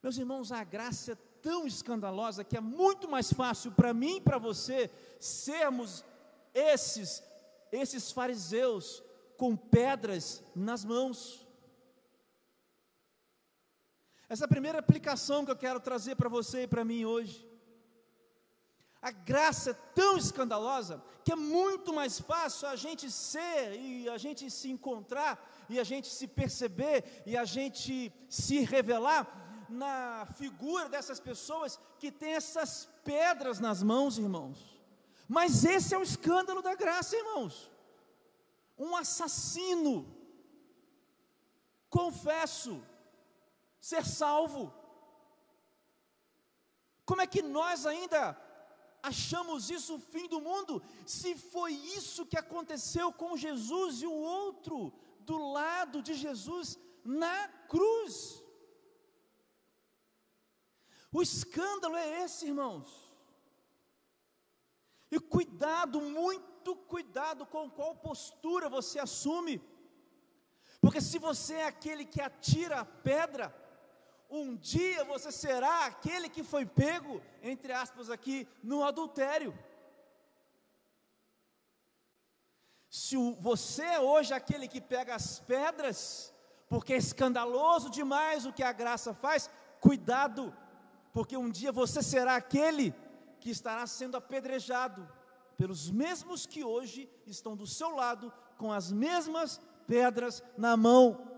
Meus 0.00 0.16
irmãos, 0.16 0.52
a 0.52 0.62
graça 0.62 1.12
é 1.12 1.18
tão 1.42 1.66
escandalosa 1.66 2.44
que 2.44 2.56
é 2.56 2.60
muito 2.60 3.08
mais 3.08 3.32
fácil 3.32 3.72
para 3.72 3.92
mim 3.92 4.18
e 4.18 4.20
para 4.20 4.38
você 4.38 4.90
sermos 5.18 6.04
esses 6.54 7.22
esses 7.74 8.10
fariseus 8.12 9.02
com 9.36 9.56
pedras 9.56 10.42
nas 10.54 10.84
mãos. 10.84 11.46
Essa 14.28 14.44
é 14.44 14.46
a 14.46 14.48
primeira 14.48 14.78
aplicação 14.78 15.44
que 15.44 15.50
eu 15.50 15.56
quero 15.56 15.80
trazer 15.80 16.16
para 16.16 16.28
você 16.28 16.62
e 16.62 16.66
para 16.66 16.84
mim 16.84 17.04
hoje. 17.04 17.46
A 19.02 19.10
graça 19.10 19.70
é 19.70 19.74
tão 19.94 20.16
escandalosa 20.16 21.02
que 21.22 21.32
é 21.32 21.36
muito 21.36 21.92
mais 21.92 22.18
fácil 22.18 22.68
a 22.68 22.76
gente 22.76 23.10
ser 23.10 23.78
e 23.78 24.08
a 24.08 24.16
gente 24.16 24.50
se 24.50 24.70
encontrar 24.70 25.66
e 25.68 25.78
a 25.78 25.84
gente 25.84 26.08
se 26.08 26.26
perceber 26.26 27.22
e 27.26 27.36
a 27.36 27.44
gente 27.44 28.10
se 28.30 28.60
revelar 28.60 29.66
na 29.68 30.26
figura 30.36 30.88
dessas 30.88 31.20
pessoas 31.20 31.78
que 31.98 32.10
têm 32.10 32.32
essas 32.32 32.88
pedras 33.04 33.60
nas 33.60 33.82
mãos, 33.82 34.16
irmãos. 34.16 34.73
Mas 35.28 35.64
esse 35.64 35.94
é 35.94 35.98
o 35.98 36.02
escândalo 36.02 36.62
da 36.62 36.74
graça, 36.74 37.16
irmãos. 37.16 37.70
Um 38.76 38.94
assassino, 38.96 40.06
confesso, 41.88 42.82
ser 43.80 44.04
salvo. 44.04 44.72
Como 47.04 47.22
é 47.22 47.26
que 47.26 47.42
nós 47.42 47.86
ainda 47.86 48.36
achamos 49.04 49.70
isso 49.70 49.96
o 49.96 49.98
fim 49.98 50.26
do 50.26 50.40
mundo, 50.40 50.82
se 51.06 51.36
foi 51.36 51.72
isso 51.72 52.24
que 52.24 52.38
aconteceu 52.38 53.12
com 53.12 53.36
Jesus 53.36 54.00
e 54.00 54.06
o 54.06 54.12
outro 54.12 54.92
do 55.20 55.36
lado 55.52 56.02
de 56.02 56.14
Jesus 56.14 56.78
na 57.04 57.48
cruz. 57.68 58.42
O 61.12 61.20
escândalo 61.20 61.96
é 61.96 62.24
esse, 62.24 62.46
irmãos. 62.46 63.13
E 65.14 65.20
cuidado, 65.20 66.00
muito 66.00 66.74
cuidado 66.74 67.46
com 67.46 67.70
qual 67.70 67.94
postura 67.94 68.68
você 68.68 68.98
assume. 68.98 69.62
Porque 70.80 71.00
se 71.00 71.20
você 71.20 71.54
é 71.54 71.66
aquele 71.66 72.04
que 72.04 72.20
atira 72.20 72.80
a 72.80 72.84
pedra, 72.84 73.54
um 74.28 74.56
dia 74.56 75.04
você 75.04 75.30
será 75.30 75.84
aquele 75.84 76.28
que 76.28 76.42
foi 76.42 76.66
pego, 76.66 77.22
entre 77.40 77.72
aspas, 77.72 78.10
aqui, 78.10 78.48
no 78.60 78.82
adultério. 78.82 79.56
Se 82.90 83.16
você 83.40 83.84
é 83.84 84.00
hoje 84.00 84.34
aquele 84.34 84.66
que 84.66 84.80
pega 84.80 85.14
as 85.14 85.38
pedras, 85.38 86.34
porque 86.68 86.94
é 86.94 86.96
escandaloso 86.96 87.88
demais 87.88 88.46
o 88.46 88.52
que 88.52 88.64
a 88.64 88.72
graça 88.72 89.14
faz, 89.14 89.48
cuidado, 89.80 90.52
porque 91.12 91.36
um 91.36 91.48
dia 91.48 91.70
você 91.70 92.02
será 92.02 92.34
aquele 92.34 92.92
que 93.44 93.50
estará 93.50 93.86
sendo 93.86 94.16
apedrejado 94.16 95.06
pelos 95.58 95.90
mesmos 95.90 96.46
que 96.46 96.64
hoje 96.64 97.10
estão 97.26 97.54
do 97.54 97.66
seu 97.66 97.90
lado 97.94 98.32
com 98.56 98.72
as 98.72 98.90
mesmas 98.90 99.60
pedras 99.86 100.42
na 100.56 100.78
mão. 100.78 101.30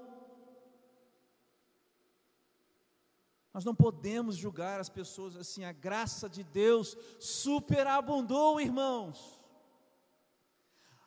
Nós 3.52 3.64
não 3.64 3.74
podemos 3.74 4.36
julgar 4.36 4.78
as 4.78 4.88
pessoas 4.88 5.34
assim, 5.34 5.64
a 5.64 5.72
graça 5.72 6.28
de 6.28 6.44
Deus 6.44 6.96
superabundou, 7.18 8.60
irmãos. 8.60 9.40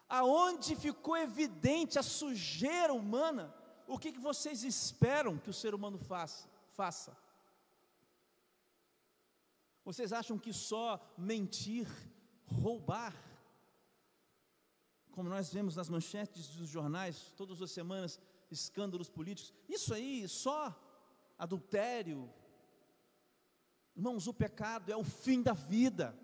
Aonde 0.09 0.75
ficou 0.75 1.15
evidente 1.15 1.97
a 1.97 2.03
sujeira 2.03 2.93
humana, 2.93 3.55
o 3.88 3.97
que, 3.97 4.12
que 4.12 4.19
vocês 4.19 4.65
esperam 4.65 5.38
que 5.38 5.49
o 5.49 5.53
ser 5.53 5.73
humano 5.73 5.97
faça? 5.97 6.49
faça? 6.73 7.15
Vocês 9.89 10.13
acham 10.13 10.38
que 10.38 10.54
só 10.54 10.99
mentir, 11.17 11.88
roubar, 12.45 13.15
como 15.12 15.28
nós 15.28 15.52
vemos 15.52 15.75
nas 15.75 15.89
manchetes 15.89 16.49
dos 16.49 16.69
jornais, 16.69 17.34
todas 17.36 17.60
as 17.60 17.71
semanas, 17.71 18.19
escândalos 18.52 19.10
políticos, 19.10 19.52
isso 19.67 19.93
aí, 19.93 20.28
só 20.28 20.62
adultério, 21.38 22.32
Irmãos, 23.95 24.28
o 24.28 24.34
pecado 24.34 24.91
é 24.91 24.95
o 24.95 25.04
fim 25.04 25.41
da 25.41 25.54
vida. 25.54 26.17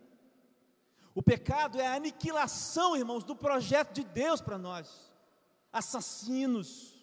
O 1.15 1.21
pecado 1.21 1.80
é 1.80 1.88
a 1.88 1.95
aniquilação, 1.95 2.95
irmãos, 2.95 3.23
do 3.23 3.36
projeto 3.36 3.93
de 3.95 4.04
Deus 4.04 4.41
para 4.41 4.60
nós. 4.60 5.12
Assassinos, 5.73 6.95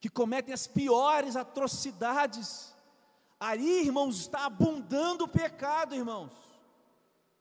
que 0.00 0.08
cometem 0.08 0.54
as 0.54 0.66
piores 0.66 1.36
atrocidades. 1.36 2.75
Aí, 3.38 3.84
irmãos, 3.84 4.20
está 4.20 4.46
abundando 4.46 5.24
o 5.24 5.28
pecado, 5.28 5.94
irmãos. 5.94 6.32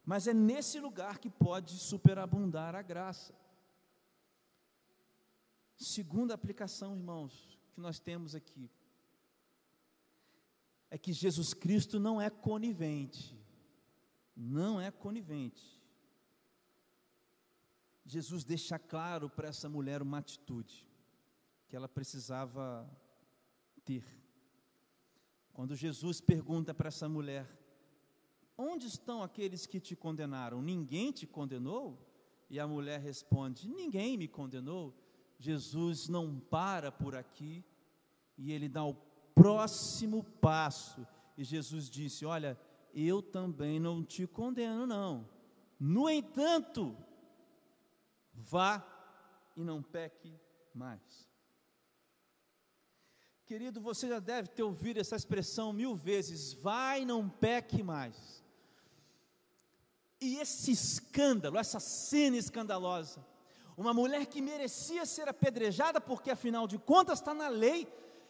Mas 0.03 0.27
é 0.27 0.33
nesse 0.33 0.79
lugar 0.79 1.19
que 1.19 1.29
pode 1.29 1.77
superabundar 1.79 2.75
a 2.75 2.81
graça. 2.81 3.33
Segunda 5.77 6.33
aplicação, 6.33 6.95
irmãos, 6.95 7.57
que 7.73 7.81
nós 7.81 7.99
temos 7.99 8.35
aqui 8.35 8.69
é 10.89 10.97
que 10.97 11.11
Jesus 11.11 11.53
Cristo 11.53 11.99
não 11.99 12.21
é 12.21 12.29
conivente. 12.29 13.37
Não 14.35 14.79
é 14.79 14.91
conivente. 14.91 15.81
Jesus 18.05 18.43
deixa 18.43 18.77
claro 18.77 19.29
para 19.29 19.47
essa 19.47 19.67
mulher 19.67 20.01
uma 20.01 20.19
atitude 20.19 20.87
que 21.67 21.75
ela 21.75 21.89
precisava 21.89 22.87
ter. 23.83 24.05
Quando 25.55 25.73
Jesus 25.73 26.19
pergunta 26.19 26.73
para 26.73 26.89
essa 26.89 27.07
mulher: 27.07 27.47
Onde 28.57 28.87
estão 28.87 29.23
aqueles 29.23 29.65
que 29.65 29.79
te 29.79 29.95
condenaram? 29.95 30.61
Ninguém 30.61 31.13
te 31.13 31.25
condenou? 31.25 31.97
E 32.49 32.59
a 32.59 32.67
mulher 32.67 32.99
responde: 32.99 33.65
Ninguém 33.69 34.17
me 34.17 34.27
condenou. 34.27 34.93
Jesus 35.39 36.09
não 36.09 36.39
para 36.39 36.91
por 36.91 37.15
aqui 37.15 37.63
e 38.37 38.51
ele 38.51 38.67
dá 38.67 38.83
o 38.83 38.95
próximo 39.33 40.25
passo. 40.41 41.07
E 41.37 41.43
Jesus 41.45 41.89
disse: 41.89 42.25
Olha, 42.25 42.59
eu 42.93 43.21
também 43.21 43.79
não 43.79 44.03
te 44.03 44.27
condeno, 44.27 44.85
não. 44.85 45.25
No 45.79 46.09
entanto, 46.09 46.97
vá 48.33 48.85
e 49.55 49.63
não 49.63 49.81
peque 49.81 50.37
mais. 50.73 51.33
Querido, 53.45 53.79
você 53.79 54.07
já 54.07 54.19
deve 54.19 54.49
ter 54.49 54.63
ouvido 54.63 54.99
essa 54.99 55.15
expressão 55.15 55.71
mil 55.71 55.95
vezes: 55.95 56.53
vai 56.53 57.05
não 57.05 57.29
peque 57.29 57.83
mais. 57.83 58.43
E 60.19 60.37
esse 60.37 60.71
escândalo, 60.71 61.57
essa 61.57 61.79
cena 61.79 62.37
escandalosa, 62.37 63.25
uma 63.77 63.93
mulher 63.93 64.25
que 64.25 64.41
merecia 64.41 65.05
ser 65.05 65.27
apedrejada, 65.27 66.01
porque 66.01 66.31
afinal 66.31 66.67
de 66.67 66.77
contas 66.77 67.19
está 67.19 67.33
na 67.33 67.47
lei, 67.47 67.87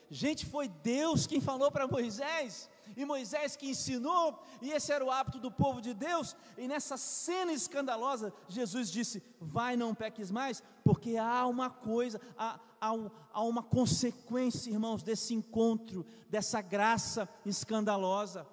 Gente, 0.10 0.45
foi 0.45 0.67
Deus 0.67 1.25
quem 1.25 1.41
falou 1.41 1.71
para 1.71 1.88
Moisés 1.88 2.69
e 2.95 3.06
Moisés 3.06 3.56
que 3.56 3.69
ensinou, 3.69 4.41
e 4.62 4.71
esse 4.71 4.91
era 4.91 5.04
o 5.04 5.12
hábito 5.12 5.39
do 5.39 5.52
povo 5.52 5.82
de 5.82 5.93
Deus, 5.93 6.36
e 6.58 6.67
nessa 6.67 6.98
cena 6.98 7.54
escandalosa, 7.54 8.34
Jesus 8.48 8.91
disse: 8.91 9.24
Vai, 9.39 9.76
não 9.76 9.95
peques 9.95 10.32
mais, 10.32 10.63
porque 10.84 11.17
há 11.17 11.45
uma 11.45 11.69
coisa, 11.69 12.19
há, 12.38 12.60
há, 12.80 12.91
há 13.34 13.43
uma 13.43 13.63
consequência, 13.63 14.69
irmãos, 14.69 15.04
desse 15.04 15.34
encontro, 15.34 16.06
dessa 16.30 16.62
graça 16.62 17.30
escandalosa. 17.45 18.48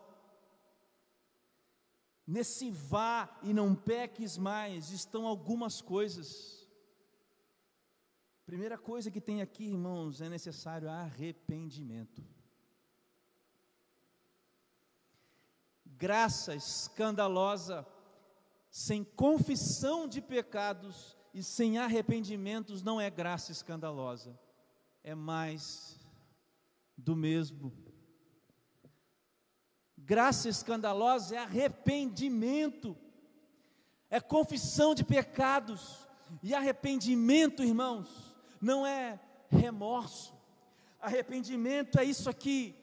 Nesse 2.27 2.71
vá 2.71 3.29
e 3.43 3.53
não 3.53 3.75
peques 3.75 4.39
mais, 4.39 4.91
estão 4.91 5.27
algumas 5.27 5.81
coisas. 5.81 6.63
Primeira 8.47 8.77
coisa 8.77 9.11
que 9.11 9.21
tem 9.21 9.41
aqui, 9.41 9.65
irmãos, 9.65 10.21
é 10.21 10.29
necessário 10.29 10.89
arrependimento. 10.89 12.23
Graça 15.99 16.55
escandalosa, 16.55 17.87
sem 18.71 19.05
confissão 19.05 20.09
de 20.09 20.21
pecados 20.21 21.17
e 21.33 21.43
sem 21.43 21.79
arrependimentos, 21.79 22.83
não 22.83 23.01
é 23.01 23.09
graça 23.09 23.53
escandalosa, 23.53 24.39
é 25.05 25.15
mais 25.15 25.99
do 26.97 27.15
mesmo. 27.15 27.73
Graça 29.97 30.49
escandalosa 30.49 31.37
é 31.37 31.39
arrependimento, 31.39 32.97
é 34.11 34.21
confissão 34.21 34.95
de 34.95 35.05
pecados, 35.05 36.07
e 36.43 36.55
arrependimento, 36.55 37.63
irmãos, 37.63 38.35
não 38.61 38.87
é 38.87 39.21
remorso. 39.51 40.35
Arrependimento 41.01 41.99
é 41.99 42.05
isso 42.05 42.31
aqui. 42.31 42.75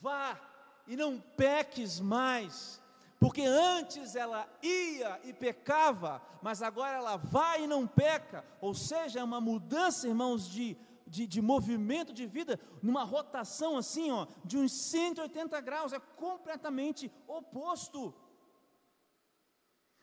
Vá 0.00 0.49
e 0.90 0.96
não 0.96 1.20
peques 1.20 2.00
mais. 2.00 2.82
Porque 3.20 3.42
antes 3.42 4.16
ela 4.16 4.48
ia 4.60 5.20
e 5.22 5.32
pecava, 5.32 6.20
mas 6.42 6.62
agora 6.62 6.96
ela 6.96 7.16
vai 7.16 7.62
e 7.62 7.66
não 7.68 7.86
peca. 7.86 8.44
Ou 8.60 8.74
seja, 8.74 9.20
é 9.20 9.24
uma 9.24 9.40
mudança, 9.40 10.08
irmãos, 10.08 10.48
de, 10.48 10.76
de, 11.06 11.28
de, 11.28 11.40
movimento 11.40 12.12
de 12.12 12.26
vida, 12.26 12.58
numa 12.82 13.04
rotação 13.04 13.76
assim, 13.76 14.10
ó, 14.10 14.26
de 14.44 14.58
uns 14.58 14.72
180 14.72 15.60
graus, 15.60 15.92
é 15.92 16.00
completamente 16.00 17.12
oposto. 17.28 18.12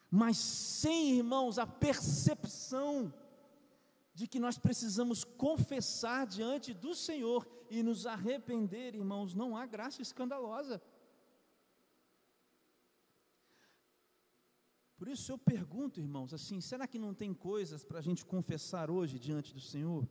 Mas 0.10 0.38
sem, 0.38 1.16
irmãos, 1.18 1.60
a 1.60 1.68
percepção 1.68 3.14
de 4.18 4.26
que 4.26 4.40
nós 4.40 4.58
precisamos 4.58 5.24
confessar 5.24 6.26
diante 6.26 6.74
do 6.74 6.96
Senhor 6.96 7.48
e 7.70 7.84
nos 7.84 8.08
arrepender, 8.08 8.96
irmãos, 8.96 9.36
não 9.36 9.56
há 9.56 9.64
graça 9.68 10.02
escandalosa. 10.02 10.82
Por 14.98 15.08
isso 15.08 15.32
eu 15.32 15.38
pergunto, 15.38 16.00
irmãos, 16.00 16.34
assim, 16.34 16.60
será 16.60 16.88
que 16.88 16.98
não 16.98 17.14
tem 17.14 17.32
coisas 17.32 17.84
para 17.84 18.00
a 18.00 18.02
gente 18.02 18.26
confessar 18.26 18.90
hoje 18.90 19.20
diante 19.20 19.54
do 19.54 19.62
Senhor? 19.62 20.10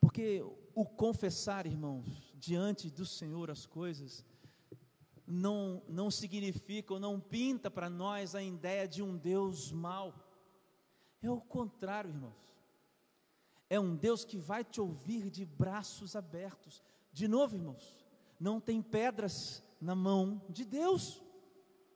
Porque 0.00 0.42
o 0.74 0.86
confessar, 0.86 1.66
irmãos, 1.66 2.32
diante 2.34 2.88
do 2.90 3.04
Senhor 3.04 3.50
as 3.50 3.66
coisas, 3.66 4.24
não, 5.26 5.82
não 5.86 6.10
significa 6.10 6.94
ou 6.94 6.98
não 6.98 7.20
pinta 7.20 7.70
para 7.70 7.90
nós 7.90 8.34
a 8.34 8.42
ideia 8.42 8.88
de 8.88 9.02
um 9.02 9.18
Deus 9.18 9.70
mau. 9.70 10.31
É 11.22 11.30
o 11.30 11.40
contrário, 11.40 12.10
irmãos. 12.10 12.34
É 13.70 13.78
um 13.78 13.94
Deus 13.94 14.24
que 14.24 14.36
vai 14.36 14.64
te 14.64 14.80
ouvir 14.80 15.30
de 15.30 15.44
braços 15.46 16.16
abertos. 16.16 16.82
De 17.12 17.28
novo, 17.28 17.56
irmãos, 17.56 18.04
não 18.38 18.60
tem 18.60 18.82
pedras 18.82 19.62
na 19.80 19.94
mão 19.94 20.42
de 20.48 20.64
Deus, 20.64 21.22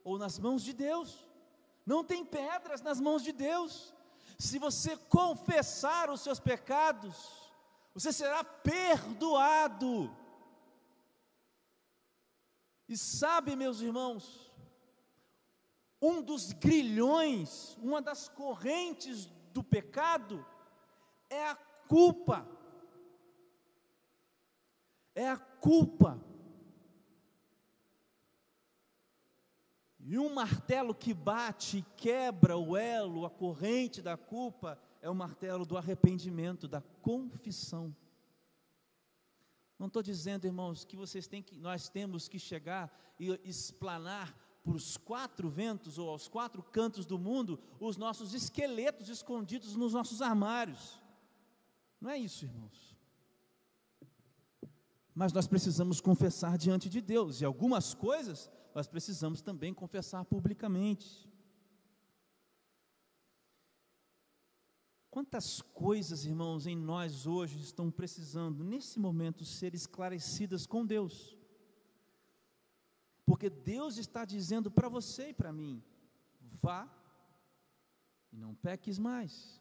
ou 0.04 0.16
nas 0.16 0.38
mãos 0.38 0.62
de 0.62 0.72
Deus. 0.72 1.28
Não 1.84 2.04
tem 2.04 2.24
pedras 2.24 2.80
nas 2.80 3.00
mãos 3.00 3.22
de 3.22 3.32
Deus. 3.32 3.92
Se 4.38 4.58
você 4.58 4.96
confessar 4.96 6.08
os 6.10 6.20
seus 6.20 6.38
pecados, 6.38 7.50
você 7.92 8.12
será 8.12 8.44
perdoado. 8.44 10.14
E 12.88 12.96
sabe, 12.96 13.56
meus 13.56 13.80
irmãos, 13.80 14.45
um 16.00 16.22
dos 16.22 16.52
grilhões, 16.52 17.76
uma 17.80 18.02
das 18.02 18.28
correntes 18.28 19.26
do 19.52 19.62
pecado 19.62 20.44
é 21.30 21.48
a 21.48 21.56
culpa. 21.88 22.46
É 25.14 25.28
a 25.28 25.36
culpa. 25.36 26.22
E 29.98 30.18
um 30.18 30.32
martelo 30.32 30.94
que 30.94 31.12
bate 31.12 31.78
e 31.78 31.82
quebra 31.96 32.56
o 32.56 32.76
elo, 32.76 33.24
a 33.24 33.30
corrente 33.30 34.00
da 34.00 34.16
culpa, 34.16 34.78
é 35.00 35.10
o 35.10 35.14
martelo 35.14 35.66
do 35.66 35.76
arrependimento, 35.76 36.68
da 36.68 36.80
confissão. 37.02 37.94
Não 39.78 39.88
estou 39.88 40.02
dizendo, 40.02 40.46
irmãos, 40.46 40.84
que 40.84 40.96
vocês 40.96 41.26
têm 41.26 41.42
que, 41.42 41.56
nós 41.58 41.88
temos 41.88 42.28
que 42.28 42.38
chegar 42.38 42.96
e 43.18 43.40
explanar 43.44 44.34
para 44.66 44.74
os 44.74 44.96
quatro 44.96 45.48
ventos 45.48 45.96
ou 45.96 46.10
aos 46.10 46.26
quatro 46.26 46.60
cantos 46.60 47.06
do 47.06 47.16
mundo 47.16 47.56
os 47.78 47.96
nossos 47.96 48.34
esqueletos 48.34 49.08
escondidos 49.08 49.76
nos 49.76 49.92
nossos 49.92 50.20
armários. 50.20 51.00
Não 52.00 52.10
é 52.10 52.18
isso, 52.18 52.44
irmãos. 52.44 52.96
Mas 55.14 55.32
nós 55.32 55.46
precisamos 55.46 56.00
confessar 56.00 56.58
diante 56.58 56.90
de 56.90 57.00
Deus, 57.00 57.40
e 57.40 57.44
algumas 57.44 57.94
coisas 57.94 58.50
nós 58.74 58.88
precisamos 58.88 59.40
também 59.40 59.72
confessar 59.72 60.24
publicamente. 60.24 61.30
Quantas 65.08 65.62
coisas, 65.62 66.26
irmãos, 66.26 66.66
em 66.66 66.76
nós 66.76 67.24
hoje 67.24 67.60
estão 67.60 67.88
precisando, 67.88 68.64
nesse 68.64 68.98
momento, 68.98 69.44
ser 69.44 69.74
esclarecidas 69.74 70.66
com 70.66 70.84
Deus? 70.84 71.35
Porque 73.26 73.50
Deus 73.50 73.98
está 73.98 74.24
dizendo 74.24 74.70
para 74.70 74.88
você 74.88 75.30
e 75.30 75.34
para 75.34 75.52
mim: 75.52 75.82
vá 76.62 76.88
e 78.32 78.36
não 78.38 78.54
peques 78.54 78.98
mais. 78.98 79.60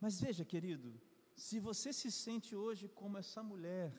Mas 0.00 0.18
veja, 0.18 0.44
querido, 0.44 0.98
se 1.36 1.60
você 1.60 1.92
se 1.92 2.10
sente 2.10 2.56
hoje 2.56 2.88
como 2.88 3.18
essa 3.18 3.42
mulher, 3.42 3.92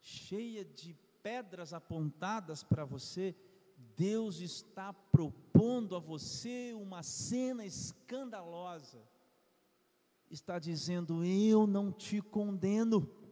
cheia 0.00 0.64
de 0.64 0.94
pedras 1.22 1.72
apontadas 1.72 2.62
para 2.62 2.84
você, 2.84 3.34
Deus 3.96 4.40
está 4.40 4.92
propondo 4.92 5.94
a 5.94 6.00
você 6.00 6.72
uma 6.74 7.02
cena 7.02 7.64
escandalosa. 7.64 9.00
Está 10.28 10.58
dizendo: 10.58 11.24
Eu 11.24 11.64
não 11.64 11.92
te 11.92 12.20
condeno. 12.20 13.23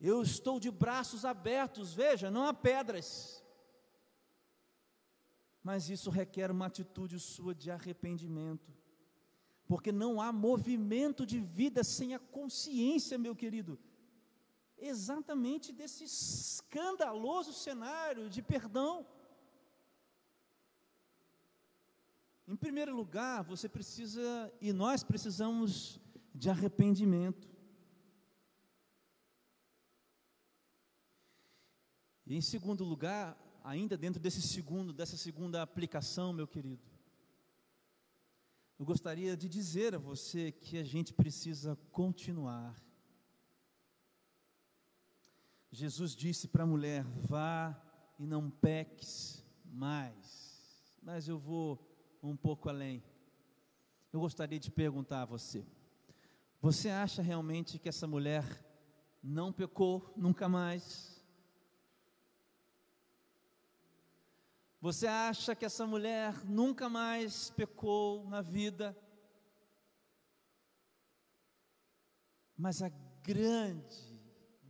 Eu 0.00 0.22
estou 0.22 0.58
de 0.58 0.70
braços 0.70 1.24
abertos, 1.24 1.92
veja, 1.92 2.30
não 2.30 2.46
há 2.46 2.54
pedras. 2.54 3.44
Mas 5.62 5.90
isso 5.90 6.08
requer 6.08 6.50
uma 6.50 6.66
atitude 6.66 7.20
sua 7.20 7.54
de 7.54 7.70
arrependimento. 7.70 8.72
Porque 9.66 9.92
não 9.92 10.20
há 10.20 10.32
movimento 10.32 11.26
de 11.26 11.38
vida 11.38 11.84
sem 11.84 12.14
a 12.14 12.18
consciência, 12.18 13.18
meu 13.18 13.36
querido, 13.36 13.78
exatamente 14.78 15.70
desse 15.70 16.04
escandaloso 16.04 17.52
cenário 17.52 18.28
de 18.30 18.42
perdão. 18.42 19.06
Em 22.48 22.56
primeiro 22.56 22.96
lugar, 22.96 23.44
você 23.44 23.68
precisa, 23.68 24.52
e 24.60 24.72
nós 24.72 25.04
precisamos 25.04 26.00
de 26.34 26.50
arrependimento. 26.50 27.48
E 32.30 32.36
em 32.36 32.40
segundo 32.40 32.84
lugar, 32.84 33.36
ainda 33.64 33.96
dentro 33.96 34.20
desse 34.20 34.40
segundo, 34.40 34.92
dessa 34.92 35.16
segunda 35.16 35.62
aplicação, 35.62 36.32
meu 36.32 36.46
querido, 36.46 36.80
eu 38.78 38.86
gostaria 38.86 39.36
de 39.36 39.48
dizer 39.48 39.96
a 39.96 39.98
você 39.98 40.52
que 40.52 40.78
a 40.78 40.84
gente 40.84 41.12
precisa 41.12 41.76
continuar. 41.90 42.80
Jesus 45.72 46.14
disse 46.14 46.46
para 46.46 46.62
a 46.62 46.66
mulher: 46.68 47.02
vá 47.02 47.76
e 48.16 48.24
não 48.28 48.48
peques 48.48 49.44
mais. 49.64 50.96
Mas 51.02 51.26
eu 51.26 51.36
vou 51.36 51.84
um 52.22 52.36
pouco 52.36 52.68
além. 52.68 53.02
Eu 54.12 54.20
gostaria 54.20 54.60
de 54.60 54.70
perguntar 54.70 55.22
a 55.22 55.26
você: 55.26 55.66
você 56.60 56.90
acha 56.90 57.22
realmente 57.22 57.76
que 57.76 57.88
essa 57.88 58.06
mulher 58.06 58.44
não 59.20 59.52
pecou 59.52 60.14
nunca 60.16 60.48
mais? 60.48 61.09
Você 64.80 65.06
acha 65.06 65.54
que 65.54 65.66
essa 65.66 65.86
mulher 65.86 66.42
nunca 66.46 66.88
mais 66.88 67.50
pecou 67.50 68.26
na 68.28 68.40
vida? 68.40 68.96
Mas 72.56 72.80
a 72.80 72.88
grande 73.22 74.18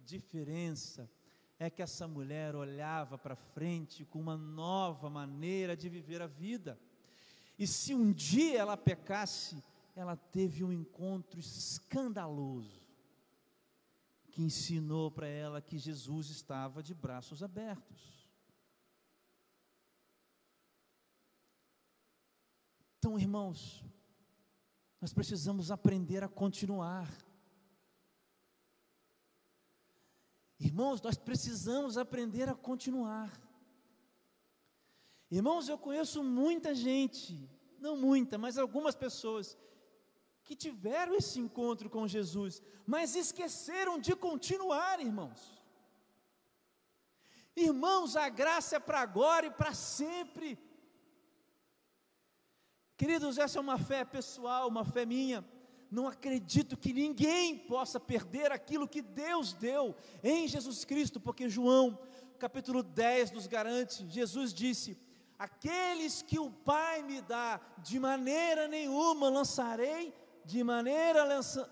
diferença 0.05 1.09
é 1.61 1.71
que 1.71 1.81
essa 1.81 2.09
mulher 2.09 2.57
olhava 2.57 3.17
para 3.17 3.37
frente 3.37 4.05
com 4.05 4.19
uma 4.19 4.37
nova 4.37 5.09
maneira 5.09 5.77
de 5.77 5.89
viver 5.89 6.21
a 6.21 6.27
vida. 6.27 6.81
E 7.57 7.65
se 7.65 7.95
um 7.95 8.11
dia 8.11 8.59
ela 8.59 8.77
pecasse, 8.77 9.63
ela 9.95 10.17
teve 10.17 10.65
um 10.65 10.73
encontro 10.73 11.39
escandaloso 11.39 12.83
que 14.31 14.43
ensinou 14.43 15.11
para 15.11 15.29
ela 15.29 15.61
que 15.61 15.79
Jesus 15.79 16.31
estava 16.31 16.83
de 16.83 16.95
braços 16.95 17.43
abertos. 17.43 18.20
Então, 23.11 23.19
irmãos, 23.19 23.85
nós 25.01 25.13
precisamos 25.13 25.73
aprender 25.73 26.23
a 26.23 26.29
continuar. 26.29 27.11
Irmãos, 30.61 31.03
nós 31.03 31.17
precisamos 31.19 31.99
aprender 31.99 32.49
a 32.49 32.55
continuar. 32.55 33.29
Irmãos, 35.29 35.69
eu 35.69 35.77
conheço 35.77 36.23
muita 36.23 36.73
gente, 36.73 37.51
não 37.81 37.97
muita, 37.97 38.39
mas 38.39 38.57
algumas 38.57 38.95
pessoas 38.95 39.59
que 40.45 40.55
tiveram 40.55 41.13
esse 41.17 41.41
encontro 41.41 41.91
com 41.91 42.07
Jesus, 42.07 42.63
mas 42.87 43.17
esqueceram 43.17 43.99
de 43.99 44.15
continuar, 44.15 45.01
irmãos. 45.01 45.61
Irmãos, 47.57 48.15
a 48.15 48.29
graça 48.29 48.77
é 48.77 48.79
para 48.79 49.01
agora 49.01 49.47
e 49.47 49.51
para 49.51 49.75
sempre. 49.75 50.57
Queridos, 53.01 53.39
essa 53.39 53.59
é 53.59 53.63
uma 53.63 53.79
fé 53.79 54.05
pessoal, 54.05 54.69
uma 54.69 54.85
fé 54.85 55.07
minha. 55.07 55.43
Não 55.91 56.07
acredito 56.07 56.77
que 56.77 56.93
ninguém 56.93 57.57
possa 57.57 57.99
perder 57.99 58.53
aquilo 58.53 58.87
que 58.87 59.01
Deus 59.01 59.55
deu 59.55 59.97
em 60.23 60.47
Jesus 60.47 60.85
Cristo, 60.85 61.19
porque 61.19 61.49
João, 61.49 61.99
capítulo 62.39 62.83
10, 62.83 63.31
nos 63.31 63.47
garante: 63.47 64.07
Jesus 64.07 64.53
disse: 64.53 64.99
Aqueles 65.39 66.21
que 66.21 66.39
o 66.39 66.51
Pai 66.51 67.03
me 67.03 67.23
dá, 67.23 67.59
de 67.79 67.99
maneira 67.99 68.69
nenhuma 68.69 69.31
lançarei 69.31 70.13
de 70.45 70.63
maneira, 70.63 71.25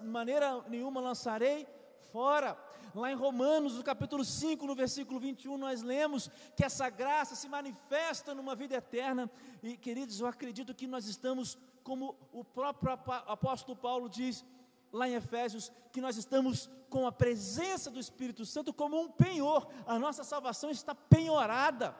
maneira 0.02 0.64
nenhuma 0.66 0.98
lançarei 0.98 1.66
fora. 2.10 2.56
Lá 2.94 3.12
em 3.12 3.14
Romanos, 3.14 3.74
no 3.74 3.84
capítulo 3.84 4.24
5, 4.24 4.66
no 4.66 4.74
versículo 4.74 5.20
21, 5.20 5.56
nós 5.58 5.82
lemos 5.82 6.30
que 6.56 6.64
essa 6.64 6.88
graça 6.88 7.34
se 7.34 7.48
manifesta 7.48 8.34
numa 8.34 8.54
vida 8.54 8.76
eterna. 8.76 9.30
E, 9.62 9.76
queridos, 9.76 10.20
eu 10.20 10.26
acredito 10.26 10.74
que 10.74 10.86
nós 10.86 11.06
estamos, 11.06 11.58
como 11.82 12.16
o 12.32 12.44
próprio 12.44 12.92
apóstolo 12.92 13.76
Paulo 13.76 14.08
diz, 14.08 14.44
lá 14.92 15.08
em 15.08 15.14
Efésios, 15.14 15.70
que 15.92 16.00
nós 16.00 16.16
estamos 16.16 16.68
com 16.88 17.06
a 17.06 17.12
presença 17.12 17.90
do 17.90 18.00
Espírito 18.00 18.44
Santo 18.44 18.72
como 18.72 19.00
um 19.00 19.10
penhor, 19.10 19.68
a 19.86 19.98
nossa 19.98 20.24
salvação 20.24 20.70
está 20.70 20.94
penhorada. 20.94 21.94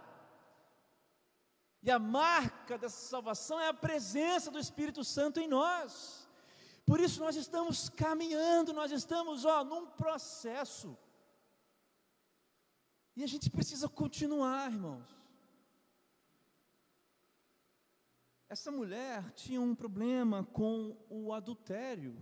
E 1.83 1.90
a 1.90 1.98
marca 1.98 2.77
dessa 2.77 3.07
salvação 3.07 3.61
é 3.61 3.68
a 3.68 3.74
presença 3.74 4.51
do 4.51 4.59
Espírito 4.59 5.05
Santo 5.05 5.38
em 5.38 5.46
nós. 5.46 6.27
Por 6.88 7.01
isso 7.01 7.20
nós 7.20 7.37
estamos 7.37 7.90
caminhando, 7.90 8.72
nós 8.72 8.90
estamos, 8.90 9.44
ó, 9.44 9.62
num 9.62 9.85
processo. 9.88 10.96
E 13.14 13.22
a 13.22 13.27
gente 13.27 13.51
precisa 13.51 13.90
continuar, 13.90 14.72
irmãos. 14.72 15.07
Essa 18.48 18.70
mulher 18.70 19.31
tinha 19.33 19.61
um 19.61 19.74
problema 19.74 20.44
com 20.44 20.96
o 21.11 21.31
adultério. 21.35 22.16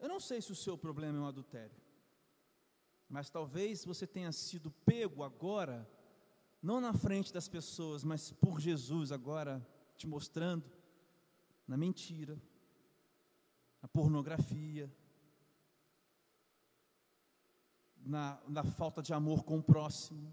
Eu 0.00 0.08
não 0.08 0.18
sei 0.18 0.42
se 0.42 0.50
o 0.50 0.56
seu 0.56 0.76
problema 0.76 1.18
é 1.18 1.20
um 1.20 1.28
adultério, 1.28 1.80
mas 3.08 3.30
talvez 3.30 3.84
você 3.84 4.08
tenha 4.08 4.32
sido 4.32 4.72
pego 4.72 5.22
agora, 5.22 5.88
não 6.60 6.80
na 6.80 6.92
frente 6.92 7.32
das 7.32 7.48
pessoas, 7.48 8.02
mas 8.02 8.32
por 8.32 8.58
Jesus 8.58 9.12
agora 9.12 9.64
te 9.96 10.04
mostrando 10.08 10.75
na 11.66 11.76
mentira, 11.76 12.40
na 13.82 13.88
pornografia, 13.88 14.90
na, 17.96 18.40
na 18.46 18.62
falta 18.62 19.02
de 19.02 19.12
amor 19.12 19.44
com 19.44 19.58
o 19.58 19.62
próximo, 19.62 20.32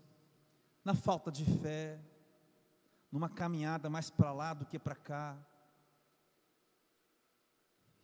na 0.83 0.93
falta 0.93 1.31
de 1.31 1.43
fé, 1.59 1.99
numa 3.11 3.29
caminhada 3.29 3.89
mais 3.89 4.09
para 4.09 4.31
lá 4.31 4.53
do 4.53 4.65
que 4.65 4.77
para 4.77 4.95
cá. 4.95 5.37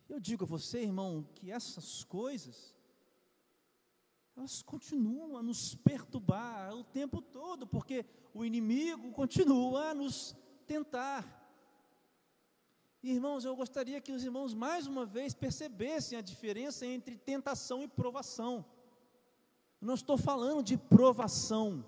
Eu 0.08 0.18
digo 0.18 0.44
a 0.44 0.46
você, 0.46 0.82
irmão, 0.82 1.22
que 1.34 1.52
essas 1.52 2.02
coisas, 2.02 2.74
elas 4.36 4.60
continuam 4.62 5.36
a 5.36 5.42
nos 5.42 5.74
perturbar 5.74 6.74
o 6.74 6.82
tempo 6.82 7.22
todo, 7.22 7.66
porque 7.66 8.04
o 8.34 8.44
inimigo 8.44 9.12
continua 9.12 9.90
a 9.90 9.94
nos 9.94 10.36
tentar. 10.66 11.39
Irmãos, 13.02 13.46
eu 13.46 13.56
gostaria 13.56 14.00
que 14.00 14.12
os 14.12 14.22
irmãos 14.22 14.52
mais 14.52 14.86
uma 14.86 15.06
vez 15.06 15.32
percebessem 15.32 16.18
a 16.18 16.20
diferença 16.20 16.84
entre 16.84 17.16
tentação 17.16 17.82
e 17.82 17.88
provação. 17.88 18.64
não 19.80 19.94
estou 19.94 20.18
falando 20.18 20.62
de 20.62 20.76
provação. 20.76 21.82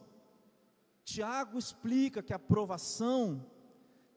Tiago 1.05 1.59
explica 1.59 2.22
que 2.22 2.33
a 2.33 2.38
provação 2.38 3.44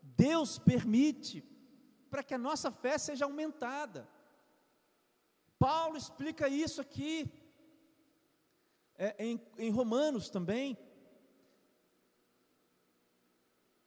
Deus 0.01 0.57
permite 0.57 1.43
para 2.09 2.23
que 2.23 2.33
a 2.33 2.37
nossa 2.37 2.71
fé 2.71 2.97
seja 2.97 3.25
aumentada. 3.25 4.07
Paulo 5.59 5.97
explica 5.97 6.47
isso 6.47 6.79
aqui 6.79 7.29
é, 8.97 9.15
em, 9.19 9.41
em 9.57 9.69
Romanos 9.69 10.29
também. 10.29 10.77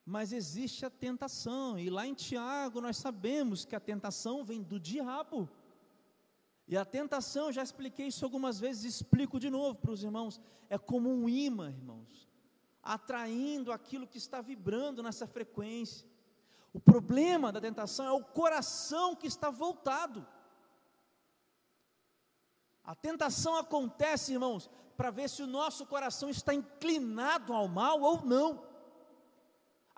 Mas 0.08 0.32
existe 0.32 0.86
a 0.86 0.90
tentação, 0.90 1.78
e 1.78 1.90
lá 1.90 2.06
em 2.06 2.14
Tiago 2.14 2.80
nós 2.80 2.96
sabemos 2.96 3.66
que 3.66 3.76
a 3.76 3.80
tentação 3.80 4.42
vem 4.42 4.62
do 4.62 4.80
diabo. 4.80 5.46
E 6.66 6.78
a 6.78 6.84
tentação, 6.84 7.52
já 7.52 7.62
expliquei 7.62 8.06
isso 8.06 8.24
algumas 8.24 8.58
vezes, 8.58 8.84
explico 8.94 9.38
de 9.38 9.50
novo 9.50 9.78
para 9.78 9.90
os 9.90 10.02
irmãos, 10.02 10.40
é 10.70 10.78
como 10.78 11.10
um 11.10 11.28
imã, 11.28 11.68
irmãos, 11.68 12.26
atraindo 12.82 13.70
aquilo 13.70 14.06
que 14.06 14.16
está 14.16 14.40
vibrando 14.40 15.02
nessa 15.02 15.26
frequência. 15.26 16.08
O 16.72 16.80
problema 16.80 17.52
da 17.52 17.60
tentação 17.60 18.06
é 18.06 18.12
o 18.12 18.24
coração 18.24 19.14
que 19.14 19.26
está 19.26 19.50
voltado. 19.50 20.26
A 22.82 22.94
tentação 22.94 23.56
acontece, 23.56 24.32
irmãos, 24.32 24.70
para 24.96 25.10
ver 25.10 25.28
se 25.28 25.42
o 25.42 25.46
nosso 25.46 25.84
coração 25.84 26.30
está 26.30 26.54
inclinado 26.54 27.52
ao 27.52 27.68
mal 27.68 28.00
ou 28.00 28.24
não. 28.24 28.67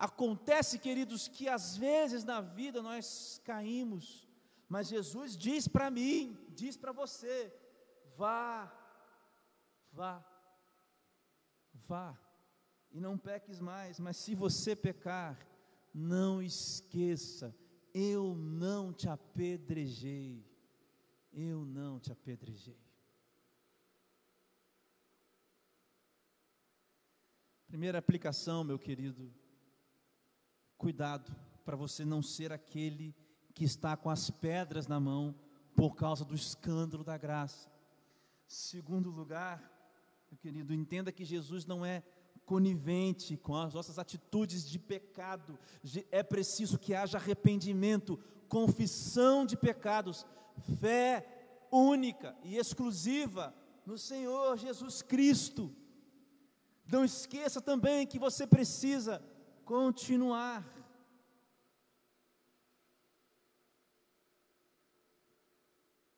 Acontece, 0.00 0.78
queridos, 0.78 1.28
que 1.28 1.46
às 1.46 1.76
vezes 1.76 2.24
na 2.24 2.40
vida 2.40 2.80
nós 2.80 3.38
caímos, 3.44 4.26
mas 4.66 4.88
Jesus 4.88 5.36
diz 5.36 5.68
para 5.68 5.90
mim, 5.90 6.38
diz 6.48 6.74
para 6.74 6.90
você: 6.90 7.54
vá, 8.16 8.72
vá, 9.92 10.24
vá, 11.86 12.18
e 12.90 12.98
não 12.98 13.18
peques 13.18 13.60
mais, 13.60 14.00
mas 14.00 14.16
se 14.16 14.34
você 14.34 14.74
pecar, 14.74 15.38
não 15.92 16.40
esqueça, 16.40 17.54
eu 17.92 18.34
não 18.34 18.94
te 18.94 19.06
apedrejei, 19.06 20.42
eu 21.30 21.62
não 21.66 22.00
te 22.00 22.10
apedrejei. 22.10 22.80
Primeira 27.66 27.98
aplicação, 27.98 28.64
meu 28.64 28.78
querido, 28.78 29.30
Cuidado 30.80 31.36
para 31.62 31.76
você 31.76 32.06
não 32.06 32.22
ser 32.22 32.54
aquele 32.54 33.14
que 33.52 33.64
está 33.64 33.98
com 33.98 34.08
as 34.08 34.30
pedras 34.30 34.86
na 34.86 34.98
mão 34.98 35.34
por 35.76 35.94
causa 35.94 36.24
do 36.24 36.34
escândalo 36.34 37.04
da 37.04 37.18
graça. 37.18 37.70
Segundo 38.46 39.10
lugar, 39.10 39.62
meu 40.30 40.38
querido, 40.38 40.72
entenda 40.72 41.12
que 41.12 41.22
Jesus 41.22 41.66
não 41.66 41.84
é 41.84 42.02
conivente 42.46 43.36
com 43.36 43.54
as 43.54 43.74
nossas 43.74 43.98
atitudes 43.98 44.66
de 44.66 44.78
pecado. 44.78 45.58
É 46.10 46.22
preciso 46.22 46.78
que 46.78 46.94
haja 46.94 47.18
arrependimento, 47.18 48.18
confissão 48.48 49.44
de 49.44 49.58
pecados, 49.58 50.24
fé 50.80 51.66
única 51.70 52.34
e 52.42 52.56
exclusiva 52.56 53.54
no 53.84 53.98
Senhor 53.98 54.56
Jesus 54.56 55.02
Cristo. 55.02 55.76
Não 56.90 57.04
esqueça 57.04 57.60
também 57.60 58.06
que 58.06 58.18
você 58.18 58.46
precisa 58.46 59.22
continuar. 59.70 60.66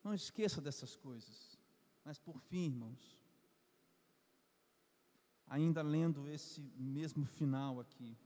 Não 0.03 0.15
esqueça 0.15 0.59
dessas 0.59 0.97
coisas. 0.97 1.59
Mas 2.03 2.19
por 2.19 2.41
fim, 2.41 2.65
irmãos, 2.65 3.19
ainda 5.47 5.83
lendo 5.83 6.27
esse 6.31 6.63
mesmo 6.79 7.27
final 7.27 7.79
aqui, 7.79 8.17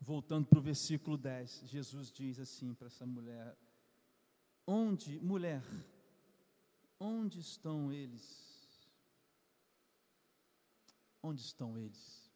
voltando 0.00 0.46
para 0.46 0.58
o 0.58 0.62
versículo 0.62 1.18
10, 1.18 1.64
Jesus 1.66 2.10
diz 2.10 2.38
assim 2.38 2.72
para 2.72 2.86
essa 2.86 3.04
mulher: 3.04 3.54
Onde, 4.66 5.20
mulher, 5.20 5.62
onde 6.98 7.38
estão 7.38 7.92
eles? 7.92 8.45
Onde 11.26 11.40
estão 11.40 11.76
eles? 11.76 12.30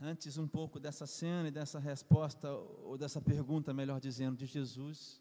Antes 0.00 0.38
um 0.38 0.46
pouco 0.46 0.78
dessa 0.78 1.08
cena 1.08 1.48
e 1.48 1.50
dessa 1.50 1.80
resposta, 1.80 2.52
ou 2.52 2.96
dessa 2.96 3.20
pergunta, 3.20 3.74
melhor 3.74 4.00
dizendo, 4.00 4.36
de 4.36 4.46
Jesus, 4.46 5.20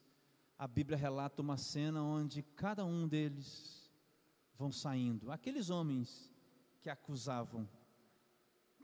a 0.56 0.68
Bíblia 0.68 0.96
relata 0.96 1.42
uma 1.42 1.58
cena 1.58 2.04
onde 2.04 2.44
cada 2.44 2.86
um 2.86 3.08
deles 3.08 3.92
vão 4.56 4.72
saindo. 4.72 5.32
Aqueles 5.32 5.72
homens 5.72 6.32
que 6.80 6.92
acusavam, 6.92 7.68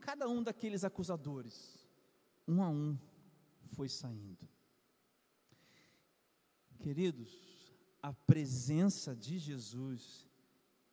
cada 0.00 0.28
um 0.28 0.42
daqueles 0.42 0.82
acusadores, 0.82 1.78
um 2.48 2.60
a 2.60 2.68
um, 2.68 2.98
foi 3.68 3.88
saindo. 3.88 4.48
Queridos, 6.80 7.30
a 8.02 8.12
presença 8.12 9.14
de 9.14 9.38
Jesus 9.38 10.28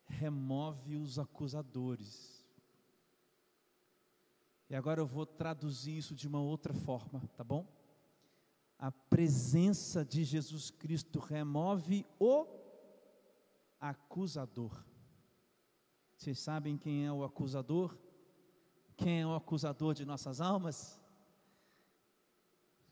remove 0.08 0.96
os 0.96 1.18
acusadores. 1.18 2.44
E 4.70 4.74
agora 4.74 5.00
eu 5.00 5.06
vou 5.06 5.24
traduzir 5.24 5.96
isso 5.96 6.14
de 6.14 6.26
uma 6.26 6.40
outra 6.40 6.74
forma, 6.74 7.20
tá 7.36 7.44
bom? 7.44 7.66
A 8.78 8.90
presença 8.92 10.04
de 10.04 10.24
Jesus 10.24 10.70
Cristo 10.70 11.18
remove 11.18 12.06
o 12.18 12.46
acusador. 13.80 14.84
Vocês 16.16 16.38
sabem 16.38 16.76
quem 16.76 17.06
é 17.06 17.12
o 17.12 17.24
acusador? 17.24 17.96
Quem 18.96 19.20
é 19.20 19.26
o 19.26 19.34
acusador 19.34 19.94
de 19.94 20.04
nossas 20.04 20.40
almas? 20.40 21.00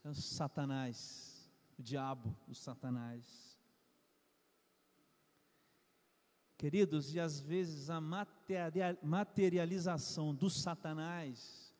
É 0.03 0.09
o 0.09 0.15
Satanás, 0.15 1.51
o 1.77 1.83
diabo, 1.83 2.35
o 2.47 2.55
Satanás. 2.55 3.56
Queridos, 6.57 7.13
e 7.13 7.19
às 7.19 7.39
vezes 7.39 7.89
a 7.91 8.01
materialização 9.03 10.33
do 10.33 10.49
Satanás 10.49 11.71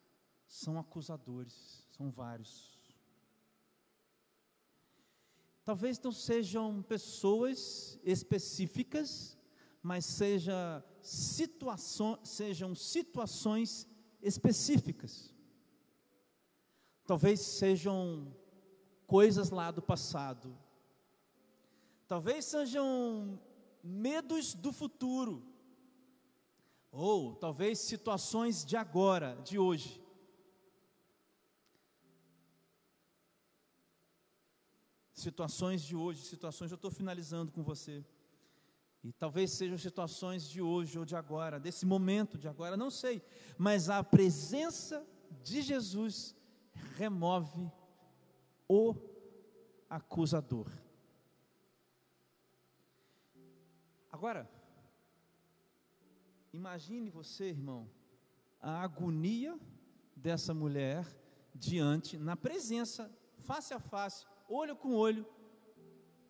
são 0.46 0.78
acusadores, 0.78 1.84
são 1.90 2.12
vários. 2.12 2.78
Talvez 5.64 6.00
não 6.00 6.12
sejam 6.12 6.80
pessoas 6.82 7.98
específicas, 8.04 9.36
mas 9.82 10.04
seja 10.06 10.84
situação, 11.02 12.18
sejam 12.24 12.72
situações 12.74 13.86
específicas. 14.22 15.34
Talvez 17.04 17.40
sejam 17.40 18.32
coisas 19.06 19.50
lá 19.50 19.70
do 19.70 19.82
passado. 19.82 20.56
Talvez 22.06 22.44
sejam 22.44 23.38
medos 23.88 24.54
do 24.54 24.72
futuro. 24.72 25.42
Ou 26.90 27.34
talvez 27.34 27.78
situações 27.78 28.64
de 28.64 28.76
agora, 28.76 29.40
de 29.44 29.58
hoje. 29.58 30.02
situações 35.18 35.82
de 35.82 35.96
hoje, 35.96 36.24
situações, 36.24 36.70
eu 36.70 36.76
estou 36.76 36.90
finalizando 36.90 37.50
com 37.50 37.62
você. 37.62 38.04
E 39.02 39.12
talvez 39.12 39.50
sejam 39.52 39.76
situações 39.76 40.48
de 40.48 40.60
hoje 40.60 40.98
ou 40.98 41.04
de 41.04 41.16
agora, 41.16 41.58
desse 41.58 41.84
momento 41.84 42.38
de 42.38 42.48
agora, 42.48 42.76
não 42.76 42.90
sei. 42.90 43.22
Mas 43.56 43.90
a 43.90 44.02
presença 44.02 45.06
de 45.42 45.62
Jesus 45.62 46.34
remove 46.96 47.70
o 48.68 48.94
acusador. 49.88 50.70
Agora, 54.18 54.50
imagine 56.52 57.08
você, 57.08 57.50
irmão, 57.50 57.88
a 58.60 58.82
agonia 58.82 59.56
dessa 60.16 60.52
mulher 60.52 61.06
diante, 61.54 62.18
na 62.18 62.36
presença, 62.36 63.08
face 63.38 63.72
a 63.72 63.78
face, 63.78 64.26
olho 64.48 64.74
com 64.74 64.92
olho 64.92 65.24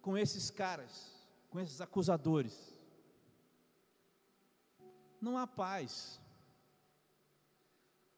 com 0.03 0.19
esses 0.19 0.51
caras, 0.51 1.27
com 1.49 1.59
esses 1.59 1.81
acusadores. 1.81 2.79
Não 5.19 5.39
há 5.39 5.47
paz. 5.47 6.21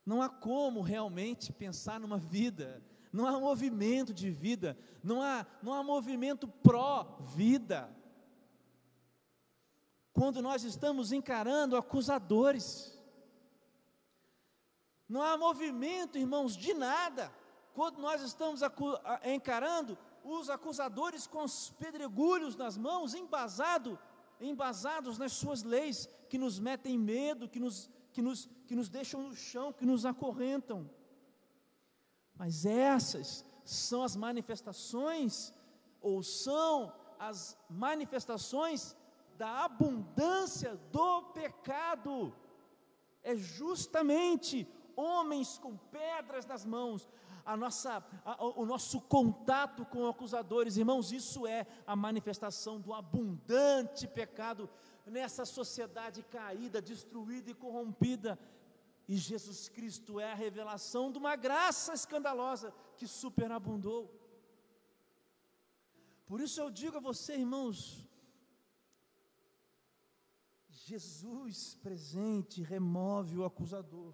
Não 0.04 0.20
há 0.20 0.28
como 0.28 0.80
realmente 0.80 1.52
pensar 1.52 2.00
numa 2.00 2.18
vida, 2.18 2.84
não 3.12 3.24
há 3.24 3.38
movimento 3.38 4.12
de 4.12 4.32
vida, 4.32 4.76
não 5.00 5.22
há, 5.22 5.46
não 5.62 5.72
há 5.72 5.84
movimento 5.84 6.48
pró-vida. 6.48 7.99
Quando 10.20 10.42
nós 10.42 10.64
estamos 10.64 11.12
encarando 11.12 11.78
acusadores, 11.78 12.94
não 15.08 15.22
há 15.22 15.34
movimento, 15.38 16.18
irmãos, 16.18 16.54
de 16.54 16.74
nada 16.74 17.32
quando 17.72 18.02
nós 18.02 18.20
estamos 18.20 18.60
encarando 19.24 19.96
os 20.22 20.50
acusadores 20.50 21.26
com 21.26 21.42
os 21.42 21.70
pedregulhos 21.70 22.54
nas 22.54 22.76
mãos, 22.76 23.14
embasado, 23.14 23.98
embasados 24.38 25.16
nas 25.16 25.32
suas 25.32 25.62
leis, 25.62 26.06
que 26.28 26.36
nos 26.36 26.58
metem 26.58 26.98
medo, 26.98 27.48
que 27.48 27.58
nos, 27.58 27.88
que, 28.12 28.20
nos, 28.20 28.46
que 28.66 28.76
nos 28.76 28.90
deixam 28.90 29.22
no 29.22 29.34
chão, 29.34 29.72
que 29.72 29.86
nos 29.86 30.04
acorrentam. 30.04 30.90
Mas 32.34 32.66
essas 32.66 33.42
são 33.64 34.02
as 34.02 34.14
manifestações, 34.16 35.50
ou 35.98 36.22
são 36.22 36.92
as 37.18 37.56
manifestações 37.70 38.94
da 39.40 39.64
abundância 39.64 40.76
do 40.92 41.22
pecado. 41.32 42.30
É 43.22 43.34
justamente 43.34 44.68
homens 44.94 45.56
com 45.56 45.78
pedras 45.78 46.44
nas 46.44 46.62
mãos, 46.66 47.08
a 47.42 47.56
nossa, 47.56 48.04
a, 48.22 48.44
o 48.44 48.66
nosso 48.66 49.00
contato 49.00 49.86
com 49.86 50.06
acusadores, 50.06 50.76
irmãos, 50.76 51.10
isso 51.10 51.46
é 51.46 51.66
a 51.86 51.96
manifestação 51.96 52.78
do 52.78 52.92
abundante 52.92 54.06
pecado 54.06 54.68
nessa 55.06 55.46
sociedade 55.46 56.22
caída, 56.22 56.82
destruída 56.82 57.50
e 57.50 57.54
corrompida. 57.54 58.38
E 59.08 59.16
Jesus 59.16 59.70
Cristo 59.70 60.20
é 60.20 60.32
a 60.32 60.34
revelação 60.34 61.10
de 61.10 61.16
uma 61.16 61.34
graça 61.34 61.94
escandalosa 61.94 62.74
que 62.98 63.06
superabundou. 63.06 64.14
Por 66.26 66.42
isso 66.42 66.60
eu 66.60 66.70
digo 66.70 66.98
a 66.98 67.00
você, 67.00 67.32
irmãos, 67.36 68.09
Jesus 70.90 71.76
presente 71.76 72.62
remove 72.62 73.38
o 73.38 73.44
acusador. 73.44 74.12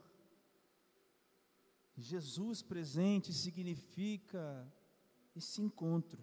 Jesus 1.96 2.60
presente 2.60 3.32
significa 3.32 4.70
esse 5.34 5.62
encontro, 5.62 6.22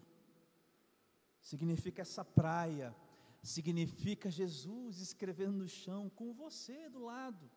significa 1.41 2.03
essa 2.03 2.23
praia, 2.23 2.95
significa 3.41 4.29
Jesus 4.29 4.99
escrevendo 4.99 5.57
no 5.57 5.67
chão 5.67 6.07
com 6.11 6.31
você 6.31 6.87
do 6.87 6.99
lado. 6.99 7.49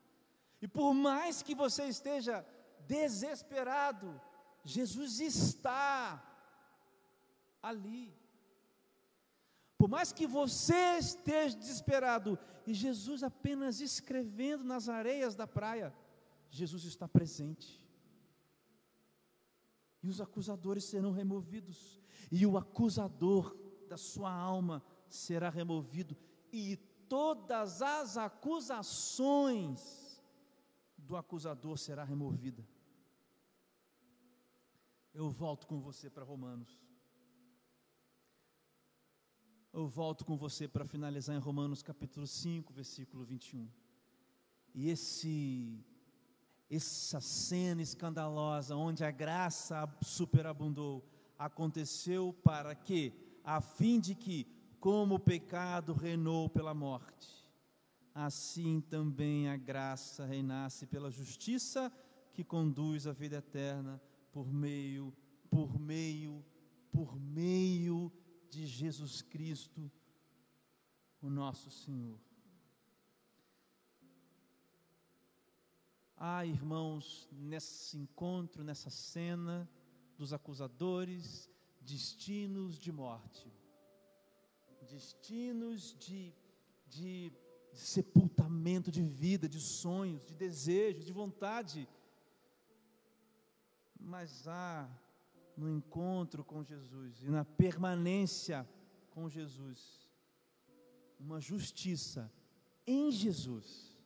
E 0.59 0.67
por 0.67 0.91
mais 0.95 1.43
que 1.43 1.53
você 1.53 1.83
esteja 1.85 2.43
desesperado, 2.87 4.19
Jesus 4.63 5.19
está 5.19 6.19
ali. 7.61 8.11
Por 9.77 9.87
mais 9.87 10.11
que 10.11 10.25
você 10.25 10.97
esteja 10.97 11.55
desesperado 11.55 12.37
e 12.65 12.73
Jesus 12.73 13.23
apenas 13.23 13.79
escrevendo 13.79 14.63
nas 14.63 14.89
areias 14.89 15.35
da 15.35 15.45
praia, 15.45 15.93
Jesus 16.49 16.83
está 16.83 17.07
presente 17.07 17.85
e 20.07 20.09
os 20.09 20.21
acusadores 20.21 20.85
serão 20.85 21.11
removidos, 21.11 21.99
e 22.31 22.45
o 22.45 22.57
acusador 22.57 23.53
da 23.89 23.97
sua 23.97 24.31
alma 24.31 24.81
será 25.09 25.49
removido, 25.49 26.15
e 26.51 26.77
todas 27.09 27.81
as 27.81 28.15
acusações 28.17 29.81
do 30.97 31.17
acusador 31.17 31.77
será 31.77 32.05
removida. 32.05 32.65
Eu 35.13 35.29
volto 35.29 35.67
com 35.67 35.81
você 35.81 36.09
para 36.09 36.23
Romanos. 36.23 36.86
Eu 39.77 39.85
volto 39.85 40.25
com 40.25 40.35
você 40.35 40.67
para 40.67 40.87
finalizar 40.87 41.35
em 41.35 41.39
Romanos 41.39 41.83
capítulo 41.83 42.25
5, 42.25 42.73
versículo 42.73 43.23
21. 43.23 43.69
E 44.73 44.89
esse 44.89 45.85
essa 46.67 47.21
cena 47.21 47.83
escandalosa 47.83 48.75
onde 48.75 49.03
a 49.03 49.11
graça 49.11 49.87
superabundou 50.01 51.07
aconteceu 51.37 52.33
para 52.43 52.73
que, 52.73 53.13
a 53.43 53.61
fim 53.61 53.99
de 53.99 54.15
que, 54.15 54.47
como 54.79 55.13
o 55.13 55.19
pecado 55.19 55.93
reinou 55.93 56.49
pela 56.49 56.73
morte, 56.73 57.45
assim 58.15 58.81
também 58.81 59.47
a 59.47 59.57
graça 59.57 60.25
reinasse 60.25 60.87
pela 60.87 61.11
justiça 61.11 61.93
que 62.33 62.43
conduz 62.43 63.05
à 63.05 63.13
vida 63.13 63.35
eterna 63.35 64.01
por 64.31 64.51
meio, 64.51 65.13
por 65.51 65.79
meio, 65.79 66.43
por 66.91 67.15
meio 67.19 68.11
de 68.49 68.65
Jesus 68.65 69.21
Cristo, 69.21 69.91
o 71.21 71.29
nosso 71.29 71.69
Senhor. 71.69 72.19
Ah, 76.15 76.45
irmãos, 76.45 77.29
nesse 77.31 77.97
encontro, 77.97 78.63
nessa 78.63 78.89
cena 78.89 79.69
dos 80.17 80.33
acusadores, 80.33 81.49
destinos 81.79 82.79
de 82.79 82.91
morte, 82.91 83.53
destinos 84.89 85.95
de, 85.99 86.33
de, 86.87 87.31
de 87.71 87.79
sepultamento 87.79 88.91
de 88.91 89.03
vida, 89.03 89.47
de 89.47 89.59
sonhos, 89.59 90.25
de 90.25 90.33
desejos, 90.33 91.05
de 91.05 91.13
vontade. 91.13 91.87
Mas 93.99 94.47
há 94.47 94.89
no 95.57 95.69
encontro 95.69 96.43
com 96.43 96.63
Jesus 96.63 97.23
e 97.23 97.29
na 97.29 97.43
permanência 97.43 98.67
com 99.09 99.27
Jesus 99.27 100.07
uma 101.19 101.41
justiça 101.41 102.31
em 102.85 103.11
Jesus 103.11 103.97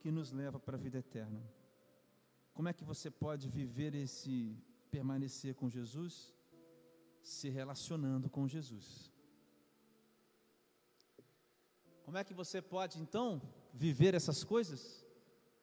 que 0.00 0.10
nos 0.10 0.32
leva 0.32 0.58
para 0.58 0.76
a 0.76 0.80
vida 0.80 0.98
eterna. 0.98 1.42
Como 2.52 2.68
é 2.68 2.72
que 2.72 2.84
você 2.84 3.10
pode 3.10 3.48
viver 3.48 3.94
esse 3.94 4.56
permanecer 4.90 5.54
com 5.54 5.70
Jesus? 5.70 6.34
Se 7.22 7.48
relacionando 7.48 8.28
com 8.28 8.46
Jesus. 8.46 9.10
Como 12.04 12.18
é 12.18 12.24
que 12.24 12.34
você 12.34 12.60
pode 12.60 13.00
então 13.00 13.40
viver 13.72 14.14
essas 14.14 14.44
coisas? 14.44 15.04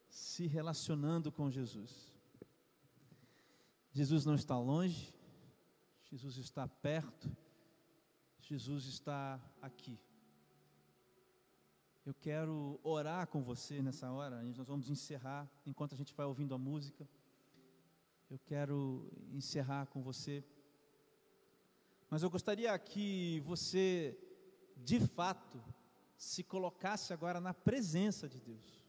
Se 0.10 0.48
relacionando 0.48 1.32
com 1.32 1.50
Jesus. 1.50 2.11
Jesus 3.94 4.26
não 4.26 4.36
está 4.36 4.58
longe, 4.58 5.14
Jesus 6.10 6.38
está 6.38 6.66
perto, 6.66 7.30
Jesus 8.40 8.86
está 8.86 9.40
aqui. 9.62 10.00
Eu 12.06 12.14
quero 12.14 12.80
orar 12.84 13.28
com 13.28 13.44
você 13.44 13.82
nessa 13.82 14.10
hora, 14.10 14.42
nós 14.42 14.68
vamos 14.68 14.90
encerrar, 14.90 15.50
enquanto 15.66 15.94
a 15.94 15.98
gente 15.98 16.14
vai 16.14 16.26
ouvindo 16.26 16.56
a 16.56 16.58
música. 16.58 17.08
Eu 18.30 18.40
quero 18.40 19.12
encerrar 19.34 19.88
com 19.88 20.02
você. 20.02 20.44
Mas 22.10 22.24
eu 22.24 22.30
gostaria 22.30 22.78
que 22.80 23.42
você, 23.42 24.18
de 24.78 25.02
fato, 25.02 25.62
se 26.16 26.44
colocasse 26.44 27.12
agora 27.12 27.42
na 27.42 27.54
presença 27.54 28.30
de 28.30 28.40
Deus. 28.40 28.82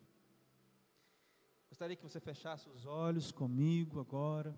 Gostaria 1.68 1.96
que 1.96 2.02
você 2.02 2.20
fechasse 2.20 2.68
os 2.68 2.86
olhos 2.86 3.32
comigo 3.32 3.98
agora. 3.98 4.56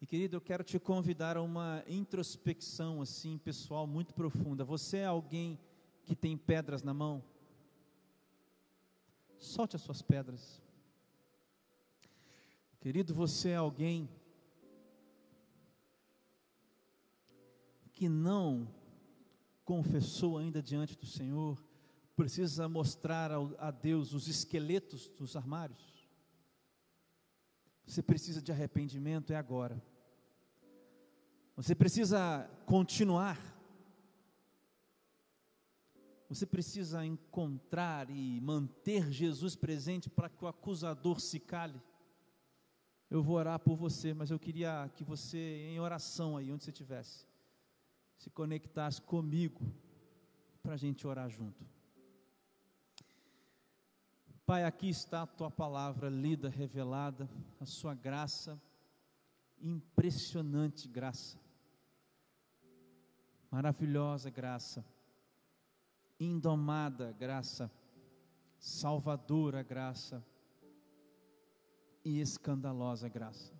E 0.00 0.06
querido, 0.06 0.36
eu 0.36 0.40
quero 0.40 0.62
te 0.62 0.78
convidar 0.78 1.36
a 1.36 1.42
uma 1.42 1.82
introspecção 1.88 3.02
assim, 3.02 3.36
pessoal, 3.36 3.84
muito 3.86 4.14
profunda. 4.14 4.64
Você 4.64 4.98
é 4.98 5.06
alguém 5.06 5.58
que 6.04 6.14
tem 6.14 6.36
pedras 6.36 6.82
na 6.82 6.94
mão, 6.94 7.22
solte 9.38 9.74
as 9.74 9.82
suas 9.82 10.00
pedras. 10.00 10.62
Querido, 12.80 13.12
você 13.12 13.50
é 13.50 13.56
alguém 13.56 14.08
que 17.92 18.08
não 18.08 18.72
confessou 19.64 20.38
ainda 20.38 20.62
diante 20.62 20.96
do 20.96 21.06
Senhor, 21.06 21.60
precisa 22.14 22.68
mostrar 22.68 23.32
a 23.58 23.70
Deus 23.72 24.12
os 24.14 24.28
esqueletos 24.28 25.08
dos 25.08 25.34
armários. 25.34 25.97
Você 27.88 28.02
precisa 28.02 28.40
de 28.40 28.52
arrependimento, 28.52 29.32
é 29.32 29.36
agora. 29.36 29.82
Você 31.56 31.74
precisa 31.74 32.48
continuar 32.64 33.36
você 36.28 36.44
precisa 36.44 37.04
encontrar 37.06 38.10
e 38.10 38.38
manter 38.42 39.10
Jesus 39.10 39.56
presente 39.56 40.10
para 40.10 40.28
que 40.28 40.44
o 40.44 40.48
acusador 40.48 41.20
se 41.20 41.40
cale. 41.40 41.80
Eu 43.10 43.22
vou 43.22 43.36
orar 43.36 43.58
por 43.58 43.76
você, 43.76 44.12
mas 44.12 44.30
eu 44.30 44.38
queria 44.38 44.90
que 44.94 45.02
você, 45.02 45.38
em 45.38 45.80
oração 45.80 46.36
aí, 46.36 46.52
onde 46.52 46.62
você 46.64 46.70
estivesse, 46.70 47.26
se 48.18 48.28
conectasse 48.28 49.00
comigo 49.00 49.72
para 50.62 50.74
a 50.74 50.76
gente 50.76 51.06
orar 51.06 51.30
junto. 51.30 51.64
Pai, 54.48 54.64
aqui 54.64 54.88
está 54.88 55.20
a 55.24 55.26
tua 55.26 55.50
palavra 55.50 56.08
lida, 56.08 56.48
revelada, 56.48 57.28
a 57.60 57.66
sua 57.66 57.92
graça, 57.94 58.58
impressionante 59.60 60.88
graça, 60.88 61.38
maravilhosa 63.50 64.30
graça 64.30 64.82
indomada 66.18 67.12
graça, 67.12 67.70
salvadora 68.58 69.62
graça 69.62 70.24
e 72.02 72.18
escandalosa 72.18 73.06
graça. 73.06 73.52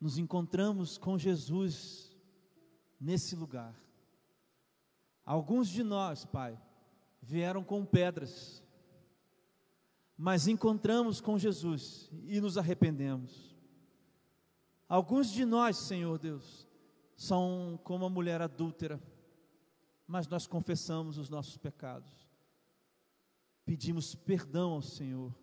Nos 0.00 0.18
encontramos 0.18 0.98
com 0.98 1.16
Jesus 1.16 2.12
nesse 3.00 3.36
lugar. 3.36 3.72
Alguns 5.24 5.68
de 5.68 5.84
nós, 5.84 6.24
Pai, 6.24 6.60
vieram 7.22 7.64
com 7.64 7.86
pedras, 7.86 8.62
mas 10.18 10.46
encontramos 10.46 11.20
com 11.20 11.38
Jesus 11.38 12.10
e 12.24 12.40
nos 12.40 12.58
arrependemos. 12.58 13.56
Alguns 14.88 15.30
de 15.30 15.44
nós, 15.46 15.78
Senhor 15.78 16.18
Deus, 16.18 16.68
são 17.16 17.80
como 17.82 18.04
a 18.04 18.10
mulher 18.10 18.42
adúltera 18.42 19.00
mas 20.12 20.28
nós 20.28 20.46
confessamos 20.46 21.16
os 21.16 21.30
nossos 21.30 21.56
pecados, 21.56 22.28
pedimos 23.64 24.14
perdão 24.14 24.72
ao 24.72 24.82
Senhor, 24.82 25.34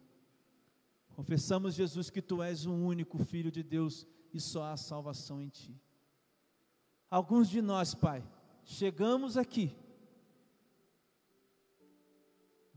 confessamos, 1.16 1.74
Jesus, 1.74 2.12
que 2.12 2.22
Tu 2.22 2.44
és 2.44 2.68
o 2.68 2.72
único 2.72 3.18
Filho 3.18 3.52
de 3.52 3.64
Deus 3.64 4.06
e 4.32 4.40
só 4.40 4.66
há 4.66 4.78
salvação 4.78 5.42
em 5.42 5.50
Ti. 5.50 5.76
Alguns 7.10 7.50
de 7.50 7.64
nós, 7.64 7.96
Pai, 7.96 8.24
chegamos 8.64 9.38
aqui, 9.38 9.76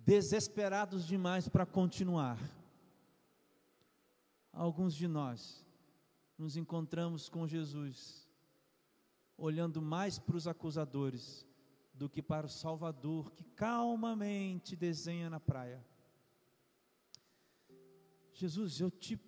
desesperados 0.04 1.06
demais 1.06 1.48
para 1.48 1.64
continuar. 1.64 2.38
Alguns 4.52 4.94
de 4.94 5.08
nós 5.08 5.64
nos 6.36 6.56
encontramos 6.56 7.28
com 7.28 7.46
Jesus, 7.46 8.28
olhando 9.36 9.80
mais 9.80 10.18
para 10.18 10.36
os 10.36 10.46
acusadores 10.46 11.46
do 11.94 12.08
que 12.08 12.22
para 12.22 12.46
o 12.46 12.50
Salvador 12.50 13.30
que 13.32 13.44
calmamente 13.44 14.74
desenha 14.74 15.30
na 15.30 15.38
praia. 15.38 15.84
Jesus, 18.32 18.80
eu 18.80 18.90
te 18.90 19.20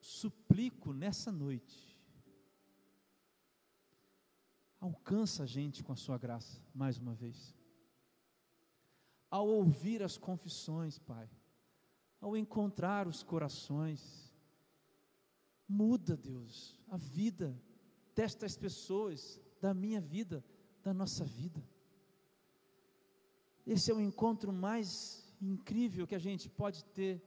suplico 0.00 0.92
nessa 0.92 1.32
noite, 1.32 1.98
alcança 4.78 5.44
a 5.44 5.46
gente 5.46 5.82
com 5.82 5.92
a 5.92 5.96
sua 5.96 6.18
graça, 6.18 6.60
mais 6.74 6.98
uma 6.98 7.14
vez. 7.14 7.54
Ao 9.34 9.48
ouvir 9.48 10.00
as 10.00 10.16
confissões, 10.16 10.96
Pai, 10.96 11.28
ao 12.20 12.36
encontrar 12.36 13.08
os 13.08 13.24
corações, 13.24 14.32
muda, 15.68 16.16
Deus, 16.16 16.80
a 16.88 16.96
vida 16.96 17.60
destas 18.14 18.56
pessoas, 18.56 19.40
da 19.60 19.74
minha 19.74 20.00
vida, 20.00 20.44
da 20.84 20.94
nossa 20.94 21.24
vida. 21.24 21.60
Esse 23.66 23.90
é 23.90 23.94
o 23.94 24.00
encontro 24.00 24.52
mais 24.52 25.28
incrível 25.42 26.06
que 26.06 26.14
a 26.14 26.24
gente 26.28 26.48
pode 26.48 26.84
ter. 26.84 27.20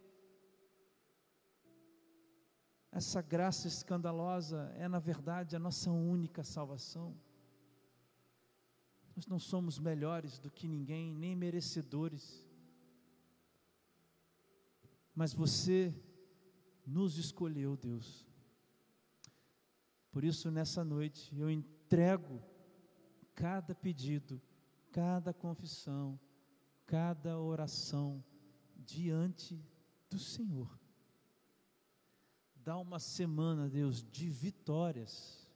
Essa 2.89 3.22
graça 3.22 3.68
escandalosa 3.68 4.74
é, 4.78 4.88
na 4.88 4.99
verdade, 4.99 5.58
a 5.58 5.60
nossa 5.60 5.91
única 5.91 6.41
salvação. 6.41 7.14
Nós 9.18 9.26
não 9.26 9.39
somos 9.39 9.80
melhores 9.80 10.38
do 10.38 10.51
que 10.51 10.68
ninguém, 10.68 11.11
nem 11.11 11.36
merecedores. 11.36 12.47
Mas 15.15 15.34
você 15.34 15.91
nos 16.86 17.18
escolheu, 17.18 17.76
Deus. 17.76 18.28
Por 20.11 20.24
isso, 20.24 20.51
nessa 20.51 20.84
noite, 20.84 21.36
eu 21.36 21.49
entrego 21.49 22.39
cada 23.34 23.74
pedido, 23.74 24.39
cada 24.91 25.34
confissão, 25.34 26.20
cada 26.86 27.39
oração 27.39 28.24
diante 28.76 29.59
do 30.11 30.20
Senhor. 30.20 30.80
Dá 32.55 32.78
uma 32.78 32.99
semana, 32.99 33.68
Deus, 33.68 34.03
de 34.03 34.30
vitórias 34.30 35.51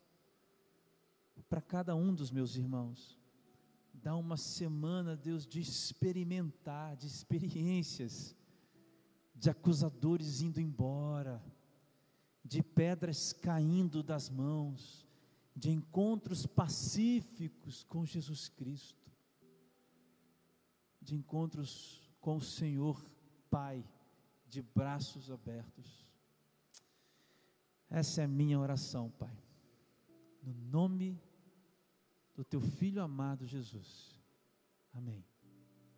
para 1.47 1.61
cada 1.61 1.95
um 1.95 2.11
dos 2.11 2.31
meus 2.31 2.55
irmãos. 2.55 3.20
Dá 4.03 4.15
uma 4.15 4.35
semana, 4.35 5.15
Deus, 5.15 5.45
de 5.45 5.59
experimentar, 5.59 6.95
de 6.95 7.05
experiências, 7.05 8.35
de 9.35 9.49
acusadores 9.49 10.41
indo 10.41 10.59
embora, 10.59 11.43
de 12.43 12.63
pedras 12.63 13.31
caindo 13.31 14.01
das 14.01 14.27
mãos, 14.27 15.07
de 15.55 15.69
encontros 15.69 16.47
pacíficos 16.47 17.83
com 17.83 18.03
Jesus 18.03 18.49
Cristo, 18.49 19.11
de 20.99 21.15
encontros 21.15 22.01
com 22.19 22.37
o 22.37 22.41
Senhor 22.41 23.03
Pai, 23.51 23.83
de 24.47 24.63
braços 24.63 25.29
abertos. 25.29 26.07
Essa 27.89 28.21
é 28.21 28.25
a 28.25 28.27
minha 28.27 28.59
oração, 28.59 29.11
Pai, 29.11 29.37
no 30.41 30.53
nome 30.53 31.21
do 32.41 32.45
Teu 32.45 32.59
Filho 32.59 33.03
amado 33.03 33.45
Jesus. 33.45 34.19
Amém. 34.93 35.23